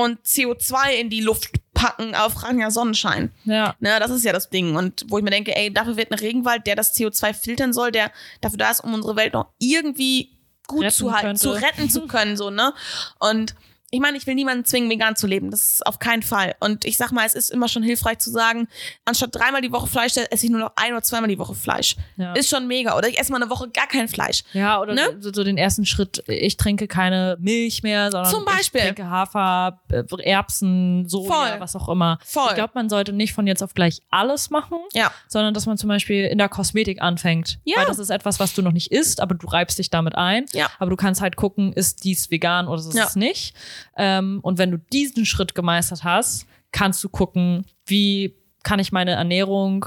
[0.00, 3.32] und CO2 in die Luft packen auf reiner Sonnenschein.
[3.44, 3.74] ja.
[3.80, 4.76] Ne, das ist ja das Ding.
[4.76, 7.92] Und wo ich mir denke, ey, dafür wird ein Regenwald, der das CO2 filtern soll,
[7.92, 10.36] der dafür da ist, um unsere Welt noch irgendwie
[10.66, 11.40] gut Retten zu halten, könnte.
[11.40, 12.72] zu retten zu können, so, ne?
[13.18, 13.54] Und
[13.92, 15.50] ich meine, ich will niemanden zwingen, vegan zu leben.
[15.50, 16.54] Das ist auf keinen Fall.
[16.60, 18.68] Und ich sag mal, es ist immer schon hilfreich zu sagen,
[19.04, 21.96] anstatt dreimal die Woche Fleisch, esse ich nur noch ein oder zweimal die Woche Fleisch.
[22.16, 22.32] Ja.
[22.34, 22.96] Ist schon mega.
[22.96, 24.44] Oder ich esse mal eine Woche gar kein Fleisch.
[24.52, 25.16] Ja, oder Ne?
[25.20, 28.80] so, so den ersten Schritt, ich trinke keine Milch mehr, sondern Zum Beispiel.
[28.80, 31.60] ich trinke Hafer, äh, Erbsen, Soja, Voll.
[31.60, 32.18] was auch immer.
[32.24, 32.46] Voll.
[32.50, 35.10] Ich glaube, man sollte nicht von jetzt auf gleich alles machen, Ja.
[35.28, 37.58] sondern dass man zum Beispiel in der Kosmetik anfängt.
[37.64, 37.78] Ja.
[37.78, 40.46] Weil das ist etwas, was du noch nicht isst, aber du reibst dich damit ein.
[40.52, 40.70] Ja.
[40.78, 43.08] Aber du kannst halt gucken, ist dies vegan oder ist es Ja.
[43.16, 43.54] nicht.
[43.96, 49.12] Ähm, und wenn du diesen Schritt gemeistert hast, kannst du gucken, wie kann ich meine
[49.12, 49.86] Ernährung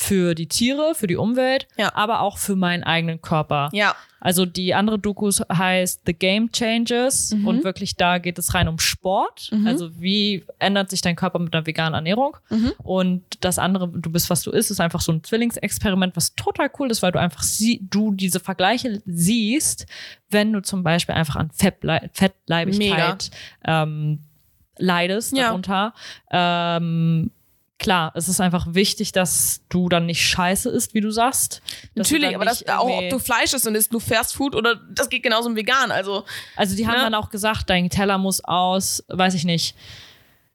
[0.00, 1.90] für die Tiere, für die Umwelt, Ja.
[1.96, 3.68] aber auch für meinen eigenen Körper.
[3.72, 3.96] Ja.
[4.20, 7.46] Also die andere Dokus heißt The Game Changes Mhm.
[7.48, 9.50] und wirklich da geht es rein um Sport.
[9.64, 12.36] Also wie ändert sich dein Körper mit einer veganen Ernährung?
[12.48, 12.72] Mhm.
[12.78, 16.70] Und das andere, du bist, was du isst, ist einfach so ein Zwillingsexperiment, was total
[16.78, 19.86] cool ist, weil du einfach sie, du diese Vergleiche siehst,
[20.30, 23.30] wenn du zum Beispiel einfach an Fettblei Fettleibigkeit
[23.64, 24.20] ähm,
[24.78, 25.48] leidest Ja.
[25.48, 25.92] darunter.
[26.30, 27.30] Ähm,
[27.78, 31.62] klar, es ist einfach wichtig, dass du dann nicht scheiße isst, wie du sagst.
[31.94, 34.76] Du Natürlich, aber das auch, ob du Fleisch isst und isst nur Fast Food oder
[34.90, 35.90] das geht genauso im Vegan.
[35.90, 36.24] Also,
[36.56, 37.02] Also die haben Ne?
[37.02, 39.74] dann auch gesagt, dein Teller muss aus, weiß ich nicht,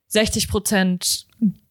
[0.08, 1.26] 60 Prozent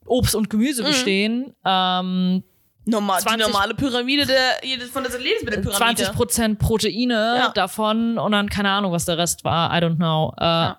[0.07, 0.48] Obst und Mhm.
[0.48, 2.42] Gemüse bestehen, ähm,
[2.84, 5.76] normal, 20 die normale Pyramide der, von der Lebensmittelpyramide.
[5.76, 7.48] 20 Prozent Proteine Ja.
[7.55, 9.70] davon und dann keine Ahnung, was der Rest war.
[9.72, 10.34] I don't know.
[10.38, 10.72] Äh,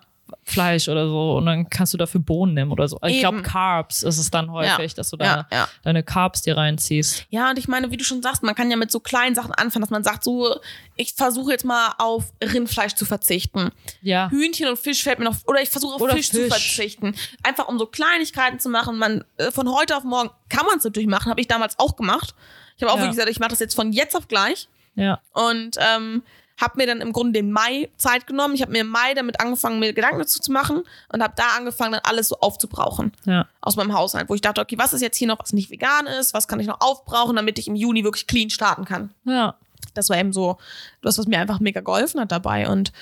[0.46, 2.98] Fleisch oder so und dann kannst du dafür Bohnen nehmen oder so.
[3.06, 3.42] Ich glaube.
[3.42, 5.68] Carbs ist es dann häufig, dass du da Ja, ja.
[5.82, 7.26] deine Carbs dir reinziehst.
[7.30, 9.52] Ja, und ich meine, wie du schon sagst, man kann ja mit so kleinen Sachen
[9.52, 10.56] anfangen, dass man sagt, so,
[10.96, 13.70] ich versuche jetzt mal auf Rindfleisch zu verzichten.
[14.02, 14.28] Ja.
[14.30, 16.48] Hühnchen und Fisch fällt mir noch, oder ich versuche auf Oder Fisch, zu Fisch.
[16.76, 17.14] verzichten.
[17.42, 18.98] Einfach um so Kleinigkeiten zu machen.
[18.98, 21.96] Man, äh, von heute auf morgen kann man es natürlich machen, habe ich damals auch
[21.96, 22.34] gemacht.
[22.76, 23.02] Ich habe auch Ja.
[23.02, 24.68] wirklich gesagt, ich mache das jetzt von jetzt auf gleich.
[24.96, 25.20] Ja.
[25.32, 26.22] Und ähm,
[26.60, 28.54] habe mir dann im Grunde den Mai Zeit genommen.
[28.54, 30.82] Ich habe mir im Mai damit angefangen, mir Gedanken dazu zu machen
[31.12, 33.46] und habe da angefangen, dann alles so aufzubrauchen Ja.
[33.60, 36.06] aus meinem Haushalt, wo ich dachte, okay, was ist jetzt hier noch, was nicht vegan
[36.06, 39.10] ist, was kann ich noch aufbrauchen, damit ich im Juni wirklich clean starten kann.
[39.24, 39.56] Ja.
[39.94, 40.56] Das war eben so,
[41.02, 42.68] das, was mir einfach mega geholfen hat dabei.
[42.68, 42.92] Und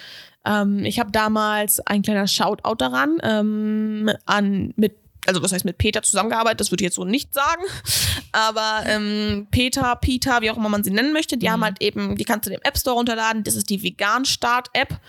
[0.45, 4.97] ähm, ich habe damals ein kleiner Shoutout daran ähm, an mit
[5.27, 7.63] also was heißt mit Peter zusammengearbeitet, das würde ich jetzt so nicht sagen,
[8.33, 12.17] aber ähm, Peter, Peter, wie auch immer man sie nennen möchte, die haben halt eben,
[12.17, 15.01] die kannst du im App Store runterladen, das ist die Vegan Start App,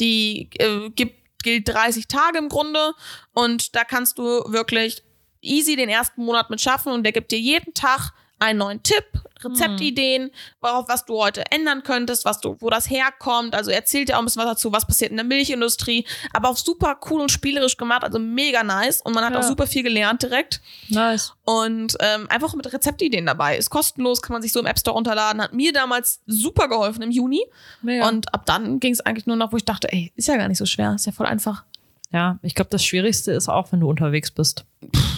[0.00, 2.92] die äh, gibt, gilt 30 Tage im Grunde.
[3.32, 5.02] Und da kannst du wirklich
[5.40, 6.92] easy den ersten Monat mit schaffen.
[6.92, 9.04] Und der gibt dir jeden Tag einen neuen Tipp,
[9.42, 10.30] Rezeptideen,
[10.60, 13.54] worauf was du heute ändern könntest, was du, wo das herkommt.
[13.54, 16.56] Also erzählt dir auch ein bisschen was dazu, was passiert in der Milchindustrie, aber auch
[16.56, 19.38] super cool und spielerisch gemacht, also mega nice und man hat Ja.
[19.40, 21.34] auch super viel gelernt direkt Nice.
[21.44, 23.56] und ähm, einfach mit Rezeptideen dabei.
[23.56, 25.40] Ist kostenlos, kann man sich so im App Store runterladen.
[25.42, 27.42] Hat mir damals super geholfen im Juni
[27.82, 28.08] Mega.
[28.08, 30.48] und ab dann ging es eigentlich nur noch, wo ich dachte, ey, ist ja gar
[30.48, 31.64] nicht so schwer, ist ja voll einfach.
[32.12, 34.64] ja, ich glaube, das Schwierigste ist auch, wenn du unterwegs bist.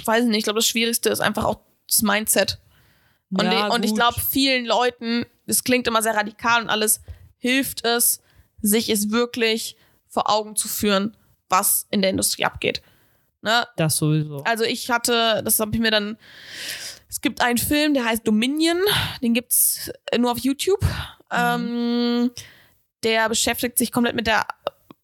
[0.05, 2.59] weiß ich nicht, ich glaube, das Schwierigste ist einfach auch das Mindset.
[3.33, 7.01] Und, Ja, ich, und ich glaube, vielen Leuten, es klingt immer sehr radikal und alles,
[7.39, 8.21] hilft es,
[8.61, 9.77] sich es wirklich
[10.09, 11.17] vor Augen zu führen,
[11.49, 12.83] was in der Industrie abgeht.
[13.41, 13.67] Ne?
[13.77, 14.45] Das sowieso.
[14.45, 16.17] Also ich hatte, das habe ich mir dann,
[17.09, 18.79] es gibt einen Film, der heißt Dominion,
[19.23, 20.85] den gibt's nur auf YouTube.
[21.31, 22.31] Ähm,
[23.03, 24.47] der beschäftigt sich komplett mit der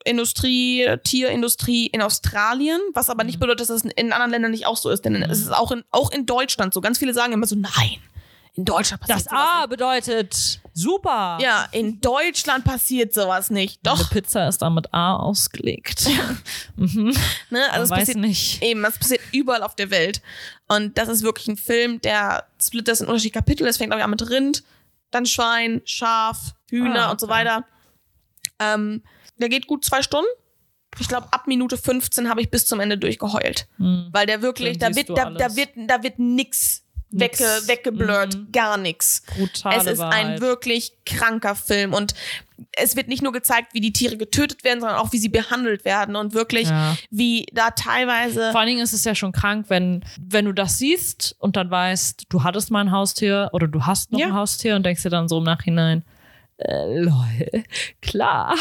[0.05, 4.77] Industrie, Tierindustrie in Australien, was aber nicht bedeutet, dass das in anderen Ländern nicht auch
[4.77, 6.81] so ist, denn es ist auch in, auch in Deutschland so.
[6.81, 7.99] Ganz viele sagen immer so, nein,
[8.59, 11.37] in Deutschland passiert Das sowas A bedeutet super.
[11.37, 11.47] nicht.
[11.47, 13.79] Ja, in Deutschland passiert sowas nicht.
[13.87, 16.09] Doch, Pizza ist da mit A ausgelegt.
[16.77, 17.17] mhm.
[17.51, 17.71] ne?
[17.71, 18.61] Also es weiß passiert nicht.
[18.61, 20.23] Eben, das passiert überall auf der Welt.
[20.67, 23.65] Und das ist wirklich ein Film, der splittert das in unterschiedliche Kapitel.
[23.69, 24.65] Es fängt, glaube ich, an mit Rind,
[25.13, 27.65] dann Schwein, Schaf, Hühner Ah, und so weiter.
[28.59, 29.05] Ähm,
[29.37, 30.29] der geht gut zwei Stunden.
[30.99, 33.69] Ich glaube, ab Minute 15 habe ich bis zum Ende durchgeheult.
[33.77, 34.09] Hm.
[34.11, 37.41] Weil der wirklich, Dann da wird, da, da wird, da wird nix, Nix.
[37.41, 38.53] Wegge, weggeblurrt, Mhm.
[38.53, 39.23] gar nix.
[39.37, 40.41] Brutale Es ist ein Wahrheit.
[40.41, 42.15] wirklich kranker Film und
[42.73, 45.85] es wird nicht nur gezeigt, wie die Tiere getötet werden, sondern auch, wie sie behandelt
[45.85, 46.97] werden und wirklich, Ja.
[47.11, 50.77] wie da teilweise Vor allen Dingen ist es ja schon krank, wenn, wenn du das
[50.79, 54.27] siehst und dann weißt, du hattest mal ein Haustier oder du hast noch Ja.
[54.27, 56.05] ein Haustier und denkst dir dann so im Nachhinein,
[56.59, 57.65] äh, lol,
[58.03, 58.55] klar.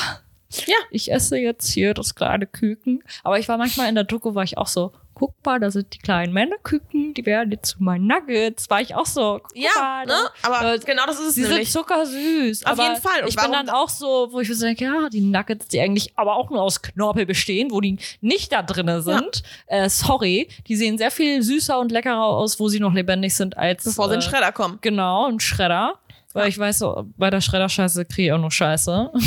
[0.66, 0.78] Ja.
[0.92, 3.04] Ich esse jetzt hier das kleine Küken.
[3.24, 5.96] Aber ich war manchmal in der Doku, war ich auch so, guck mal, da sind
[5.96, 8.70] die kleinen Männerküken, die werden jetzt zu meinen Nuggets.
[8.70, 10.14] War ich auch so, Ja, mal, ne?
[10.44, 11.72] Aber äh, genau das ist es sind nämlich.
[11.72, 12.66] zuckersüß.
[12.68, 13.22] Auf jeden Fall.
[13.24, 16.14] Und ich bin dann auch so, wo ich so denke, ja, die Nuggets, die eigentlich
[16.18, 19.42] aber auch nur aus Knorpel bestehen, wo die nicht da drinne sind.
[19.66, 23.58] Äh, sorry, die sehen sehr viel süßer und leckerer aus, wo sie noch lebendig sind,
[23.58, 24.78] als bevor sie in äh, den Schredder kommen.
[24.82, 25.96] Genau, ein Schredder.
[26.34, 29.12] Weil ich weiß, so, bei der Schredder-Scheiße kriege ich auch noch Scheiße.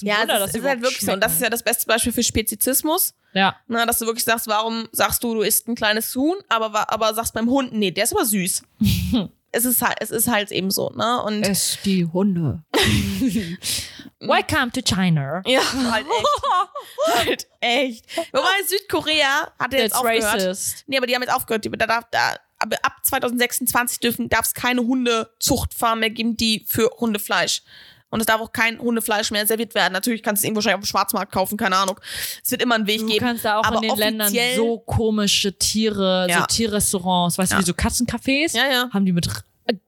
[0.00, 1.12] Ja, Wunder, es dass ist, halt wirklich so.
[1.12, 3.08] Und das ist ja das beste Beispiel für Spezizismus.
[3.08, 3.38] schmecken.
[3.38, 6.90] Ja, Na, dass du wirklich sagst, warum sagst du, du isst ein kleines Huhn, aber,
[6.90, 8.62] aber sagst beim Hund, nee, der ist aber süß.
[9.52, 11.22] es ist halt, es ist halt eben so, ne?
[11.22, 12.62] Und es die Hunde.
[14.20, 15.42] Welcome to China.
[15.46, 17.16] ja, halt echt.
[17.26, 18.16] halt echt.
[18.32, 20.34] Wobei Südkorea hat jetzt That's aufgehört.
[20.34, 20.84] racist.
[20.86, 21.64] Nee, aber die haben jetzt aufgehört.
[21.64, 26.90] Die, da darf, da, ab 2026 dürfen, darf es keine Hundezuchtfarm mehr geben, die für
[26.98, 27.62] Hundefleisch.
[28.08, 29.92] Und es darf auch kein Hundefleisch mehr serviert werden.
[29.92, 31.98] Natürlich kannst du es irgendwo wahrscheinlich auf dem Schwarzmarkt kaufen, keine Ahnung.
[32.42, 33.18] Es wird immer einen Weg Du geben.
[33.26, 36.38] kannst da auch aber in den Ländern so komische Tiere, Ja.
[36.40, 37.58] so Tierrestaurants, weißt Ja.
[37.58, 39.28] du, wie so Katzencafés, Ja, haben die mit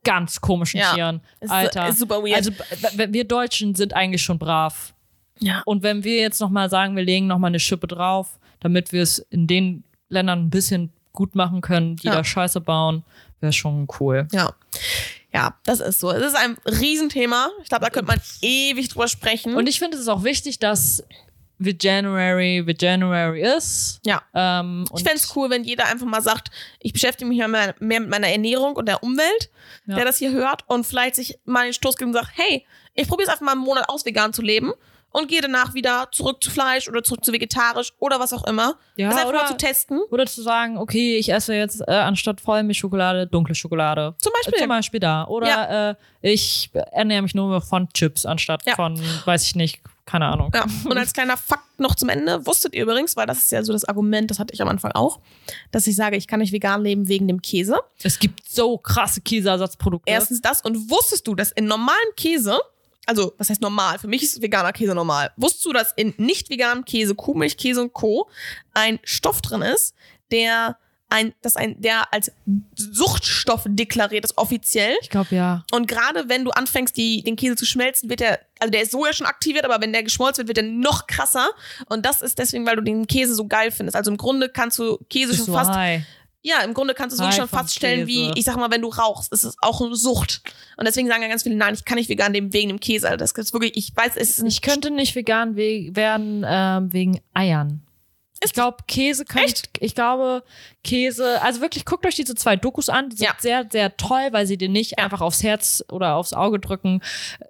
[0.03, 0.81] ganz komischen.
[0.95, 1.21] Tieren.
[1.41, 1.89] Ist- Alter.
[1.89, 2.37] ist super weird.
[2.37, 2.51] Also
[2.97, 4.93] wir Deutschen sind eigentlich schon brav.
[5.39, 5.63] Ja.
[5.65, 9.21] Und wenn wir jetzt nochmal sagen, wir legen nochmal eine Schippe drauf, damit wir es
[9.31, 12.15] in den Ländern ein bisschen gut machen können, die Ja.
[12.15, 13.03] da Scheiße bauen,
[13.41, 14.29] wäre schon cool.
[14.33, 14.53] Ja.
[15.35, 16.11] Ja, das ist so.
[16.13, 17.51] Es ist ein Riesenthema.
[17.63, 19.55] Ich glaube, da könnte man ewig drüber sprechen.
[19.57, 21.03] Und ich finde es ist auch wichtig, dass
[21.59, 24.01] Veganuary Veganuary ist.
[24.07, 24.23] ja.
[24.33, 26.51] Ähm, Ich fände es cool, wenn jeder einfach mal sagt,
[26.81, 29.51] ich beschäftige mich mehr, mehr mit meiner Ernährung und der Umwelt,
[29.87, 29.97] Ja.
[29.97, 32.65] der das hier hört und vielleicht sich mal den Stoß gibt und sagt, hey,
[32.95, 34.73] ich probiere es einfach mal einen Monat aus, vegan zu leben
[35.11, 38.77] und gehe danach wieder zurück zu Fleisch oder zurück zu vegetarisch oder was auch immer.
[38.97, 40.01] Ja, das einfach oder- mal zu testen.
[40.11, 44.15] Oder zu sagen, okay, ich esse jetzt äh, anstatt Vollmilchschokolade dunkle Schokolade.
[44.19, 44.55] Zum Beispiel.
[44.55, 45.27] Äh, Zum Beispiel da.
[45.27, 45.95] Oder äh,
[46.33, 48.75] ich ernähre mich nur von Chips anstatt Ja.
[48.75, 50.51] von, weiß ich nicht, keine Ahnung.
[50.55, 50.65] Ja.
[50.85, 53.73] Und als kleiner Fakt noch zum Ende, wusstet ihr übrigens, weil das ist ja so
[53.73, 55.21] das Argument, das hatte ich am Anfang auch,
[55.71, 57.79] dass ich sage, ich kann nicht vegan leben wegen dem Käse.
[58.03, 60.11] Es gibt so krasse Käseersatzprodukte.
[60.11, 62.59] Erstens das und wusstest du, dass in normalen Käse,
[63.09, 66.51] also was heißt normal, für mich ist veganer Käse normal, wusstest du, dass in nicht
[66.51, 68.29] veganem Käse, Kuhmilch, Käse und Co.
[68.75, 69.95] ein Stoff drin ist,
[70.31, 70.77] der
[71.11, 72.31] ein, das ein, der als
[72.75, 74.95] Suchtstoff deklariert ist, offiziell.
[75.01, 75.65] ich glaube ja.
[75.73, 78.93] Und gerade wenn du anfängst, die, den Käse zu schmelzen, wird der, also der ist
[78.93, 81.49] so ja schon aktiviert, aber wenn der geschmolzen wird, wird der noch krasser.
[81.89, 83.97] Und das ist deswegen, weil du den Käse so geil findest.
[83.97, 86.03] Also im Grunde kannst du Käse schon fast, high.
[86.49, 88.83] Ja, im Grunde kannst du es wirklich schon vom feststellen, wie, ich sag mal, wenn
[88.83, 90.43] du rauchst, ist es auch eine Sucht.
[90.77, 93.07] Und deswegen sagen ja ganz viele, nein, ich kann nicht vegan leben wegen dem Käse.
[93.09, 96.93] Also das ist wirklich, ich weiß, es ist Ich könnte nicht vegan we werden ähm,
[96.93, 97.83] wegen Eiern.
[98.45, 99.43] Ich glaube, Käse kann.
[99.43, 99.69] Echt?
[99.81, 100.45] Ich glaube,
[100.85, 101.43] Käse.
[101.43, 103.11] Also wirklich, guckt euch diese zwei Dokus an.
[103.11, 103.35] Die sind Ja.
[103.41, 107.03] sehr, sehr toll, weil sie dir nicht einfach aufs Herz oder aufs Auge drücken,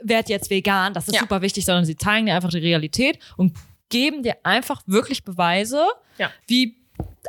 [0.02, 1.20] werd jetzt vegan, das ist Ja.
[1.20, 3.54] super wichtig, sondern sie zeigen dir einfach die Realität und
[3.90, 5.86] geben dir einfach wirklich Beweise,
[6.16, 6.30] Ja.
[6.46, 6.76] wie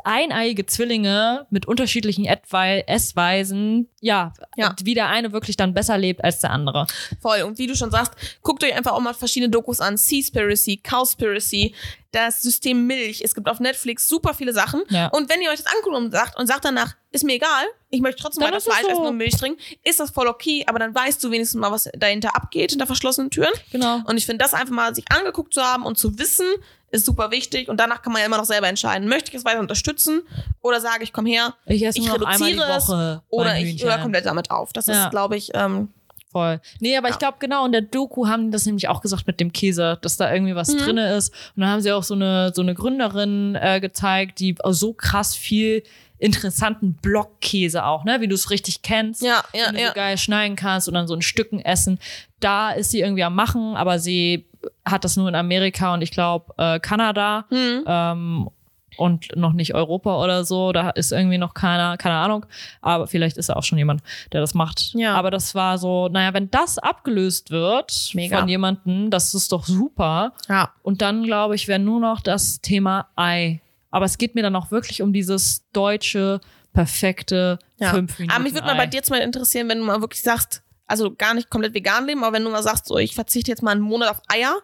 [0.04, 4.74] eineiige Zwillinge mit unterschiedlichen Esswei- Essweisen, ja, Ja.
[4.82, 6.86] wie der eine wirklich dann besser lebt als der andere.
[7.20, 7.42] voll.
[7.42, 8.12] Und wie du schon sagst,
[8.42, 9.96] guckt euch einfach auch mal verschiedene Dokus an.
[9.96, 11.74] Seaspiracy, Cowspiracy,
[12.12, 13.20] das System Milch.
[13.22, 14.82] Es gibt auf Netflix super viele Sachen.
[14.88, 15.08] Ja.
[15.08, 18.00] Und wenn ihr euch das anguckt und sagt, und sagt danach, ist mir egal, ich
[18.00, 18.88] möchte trotzdem Dann weiter Fleisch so.
[18.88, 21.88] essen und Milch trinken, ist das voll okay, aber dann weißt du wenigstens mal, was
[21.96, 23.52] dahinter abgeht hinter verschlossenen Türen.
[23.70, 24.00] Genau.
[24.06, 26.46] Und ich finde, das einfach mal sich angeguckt zu haben und zu wissen,
[26.90, 27.68] ist super wichtig.
[27.68, 30.22] Und danach kann man ja immer noch selber entscheiden, möchte ich es weiter unterstützen
[30.62, 32.88] oder sage ich, komm her, Ich esse ich reduziere es
[33.28, 34.72] oder ich höre komplett damit auf.
[34.72, 35.04] Das Ja.
[35.04, 35.88] ist, glaube ich, ähm,
[36.32, 36.60] Voll.
[36.78, 39.40] Nee, aber ich glaube genau, in der Doku haben die das nämlich auch gesagt mit
[39.40, 40.78] dem Käse, dass da irgendwie was Mhm.
[40.78, 41.30] drinne ist.
[41.56, 45.34] Und dann haben sie auch so eine, so eine Gründerin äh, gezeigt, die so krass
[45.34, 45.82] viel
[46.20, 49.22] interessanten Blockkäse auch, ne, wie du es richtig kennst.
[49.22, 49.88] ja, ja, den du ja.
[49.88, 51.98] so geil schneiden kannst und dann so in Stücken essen.
[52.38, 54.46] Da ist sie irgendwie am machen, aber sie
[54.84, 57.84] hat das nur in Amerika und ich glaube äh, Kanada Hm.
[57.86, 58.50] ähm,
[58.96, 60.72] und noch nicht Europa oder so.
[60.72, 62.44] Da ist irgendwie noch keiner, keine Ahnung.
[62.82, 64.02] Aber vielleicht ist da auch schon jemand,
[64.32, 64.92] der das macht.
[64.94, 65.14] Ja.
[65.14, 68.40] Aber das war so, naja, wenn das abgelöst wird Mega.
[68.40, 70.32] von jemandem, das ist doch super.
[70.48, 70.70] ja.
[70.82, 73.60] Und dann, glaube ich, wäre nur noch das Thema Ei.
[73.92, 76.40] Aber es geht mir dann auch wirklich um dieses deutsche,
[76.72, 77.90] perfekte Ja.
[77.90, 78.86] fünf Minuten Aber mich würde mal bei Ei.
[78.86, 82.22] dir zum Beispiel interessieren, wenn du mal wirklich sagst, also gar nicht komplett vegan leben,
[82.24, 84.54] aber wenn du mal sagst, so ich verzichte jetzt mal einen Monat auf Eier,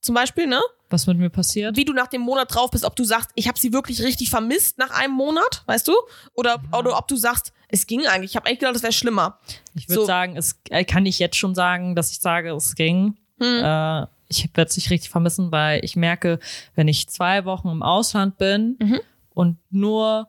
[0.00, 0.60] zum Beispiel, ne?
[0.88, 1.76] Was mit mir passiert?
[1.76, 4.30] Wie du nach dem Monat drauf bist, ob du sagst, ich habe sie wirklich richtig
[4.30, 5.92] vermisst nach einem Monat, weißt du?
[6.32, 8.30] Oder, oder ob du sagst, es ging eigentlich.
[8.32, 9.38] Ich habe eigentlich gedacht, das wäre schlimmer.
[9.74, 10.06] Ich würde So.
[10.06, 13.18] sagen, es äh, kann ich jetzt schon sagen, dass ich sage, es ging.
[13.38, 13.62] Hm.
[13.62, 16.38] Äh, ich werde es nicht richtig vermissen, weil ich merke,
[16.74, 19.00] wenn ich zwei Wochen im Ausland bin Mhm.
[19.34, 20.28] und nur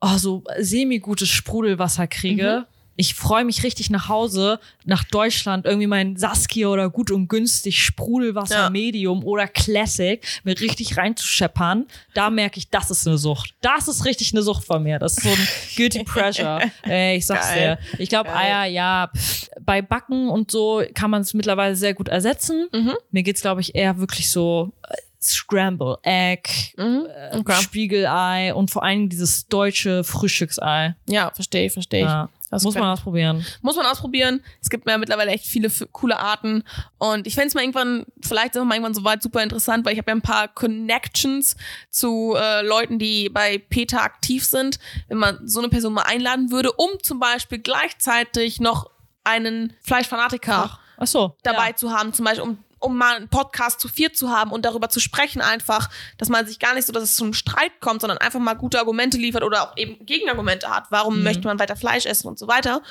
[0.00, 2.75] oh, so semi-gutes Sprudelwasser kriege, Mhm.
[2.96, 7.82] Ich freue mich richtig nach Hause, nach Deutschland, irgendwie mein Saskia oder gut und günstig
[7.84, 8.70] Sprudelwasser Ja.
[8.70, 11.86] Medium oder Classic mir richtig reinzuscheppern.
[12.14, 13.54] Da merke ich, das ist eine Sucht.
[13.60, 14.98] Das ist richtig eine Sucht von mir.
[14.98, 16.60] Das ist so ein Guilty Pressure.
[16.82, 17.78] Ey, ich sag's Geil.
[17.92, 17.98] dir.
[18.00, 18.32] Ich glaube.
[18.34, 22.66] Eier, ja, pff, bei Backen und so kann man es mittlerweile sehr gut ersetzen.
[22.72, 22.94] Mhm.
[23.10, 27.06] Mir geht's, glaube ich, eher wirklich so äh, Scramble Egg, Mhm.
[27.32, 27.60] äh, Okay.
[27.62, 30.94] Spiegelei und vor allem dieses deutsche Frühstücksei.
[31.08, 32.06] Ja, verstehe ich, verstehe ich.
[32.06, 32.28] Ja.
[32.48, 33.44] Das Muss man ausprobieren.
[33.60, 34.40] Muss man ausprobieren.
[34.62, 36.62] Es gibt ja mittlerweile echt viele coole Arten.
[36.98, 39.94] Und ich fände es mal irgendwann, vielleicht ist es mal irgendwann soweit super interessant, weil
[39.94, 41.56] ich habe ja ein paar Connections
[41.90, 44.78] zu äh, Leuten, die bei PETA aktiv sind.
[45.08, 48.90] Wenn man so eine Person mal einladen würde, um zum Beispiel gleichzeitig noch
[49.24, 51.36] einen Fleischfanatiker Ach so.
[51.42, 51.76] dabei Ja.
[51.76, 54.88] zu haben, zum Beispiel um, um mal einen Podcast zu viert zu haben und darüber
[54.88, 58.18] zu sprechen einfach, dass man sich gar nicht so, dass es zum Streit kommt, sondern
[58.18, 60.84] einfach mal gute Argumente liefert oder auch eben Gegenargumente hat.
[60.90, 61.22] Warum Mhm.
[61.24, 62.82] möchte man weiter Fleisch essen und so weiter.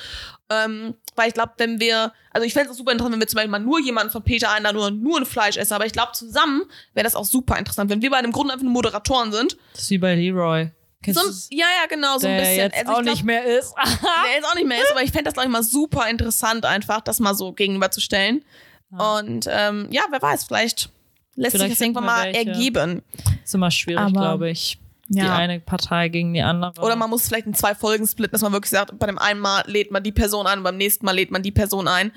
[0.50, 3.26] Ähm, weil ich glaube, wenn wir, also ich fände es auch super interessant, wenn wir
[3.28, 5.92] zum Beispiel mal nur jemanden von Peter einladen oder nur ein Fleisch essen, aber ich
[5.92, 6.62] glaube, zusammen
[6.94, 9.56] wäre das auch super interessant, wenn wir bei einem Grunde einfach nur Moderatoren sind.
[9.72, 10.70] Das ist wie bei Leroy.
[11.08, 11.20] So,
[11.50, 12.56] ja, ja, genau, so ein bisschen.
[12.56, 13.72] jetzt Also auch glaub, nicht mehr ist.
[14.24, 16.64] der jetzt auch nicht mehr ist, aber ich fände das, glaube ich, mal super interessant,
[16.64, 18.44] einfach das mal so gegenüberzustellen.
[18.90, 20.90] Und ähm, ja, wer weiß, vielleicht
[21.34, 22.50] lässt Vielleicht sich das irgendwann mal welche.
[22.50, 23.02] ergeben.
[23.44, 24.78] ist immer schwierig, glaube ich.
[25.08, 25.36] Die Ja.
[25.36, 26.80] eine Partei gegen die andere.
[26.80, 29.38] Oder man muss vielleicht in zwei Folgen splitten, dass man wirklich sagt, bei dem einen
[29.38, 32.10] Mal lädt man die Person ein und beim nächsten Mal lädt man die Person ein.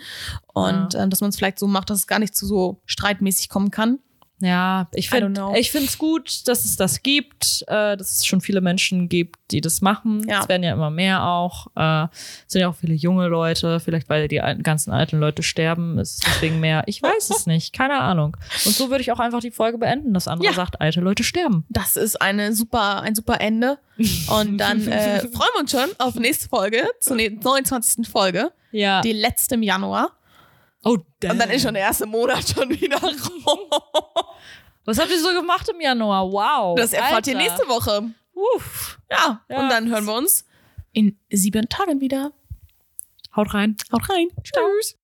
[0.54, 3.50] Und ähm, dass man es vielleicht so macht, dass es gar nicht zu so streitmäßig
[3.50, 4.00] kommen kann.
[4.42, 8.40] Ja, ich finde ich finde es gut, dass es das gibt, äh, dass es schon
[8.40, 10.26] viele Menschen gibt, die das machen.
[10.30, 10.40] Ja.
[10.42, 11.68] Es werden ja immer mehr auch.
[11.76, 15.44] Äh, es sind ja auch viele junge Leute, vielleicht weil die alten, ganzen alten Leute
[15.44, 16.84] sterben, ist es deswegen mehr.
[16.86, 18.38] Ich weiß es nicht, keine Ahnung.
[18.66, 20.54] Und so würde ich auch einfach die Folge beenden, dass andere Ja.
[20.56, 21.66] sagt, alte Leute sterben.
[21.70, 23.78] Das ist eine super, ein super Ende.
[24.30, 28.08] Und dann äh, freuen wir uns schon auf nächste Folge, zur ne- 29.
[28.08, 29.02] Folge, Ja.
[29.02, 30.12] die letzte im Januar.
[30.84, 32.98] Oh, Und dann ist schon der erste Monat schon wieder
[33.46, 33.60] rum.
[34.86, 36.32] Was habt ihr so gemacht im Januar?
[36.32, 36.76] Wow.
[36.78, 37.50] Das erfahrt ihr Alter.
[37.52, 38.12] nächste Woche.
[38.34, 39.00] Uff.
[39.12, 39.60] Ja, Ja.
[39.60, 40.46] und dann hören wir uns
[40.94, 42.32] in sieben Tagen wieder.
[43.36, 43.78] Haut rein.
[43.92, 44.28] Haut rein.
[44.44, 44.98] Tschüss.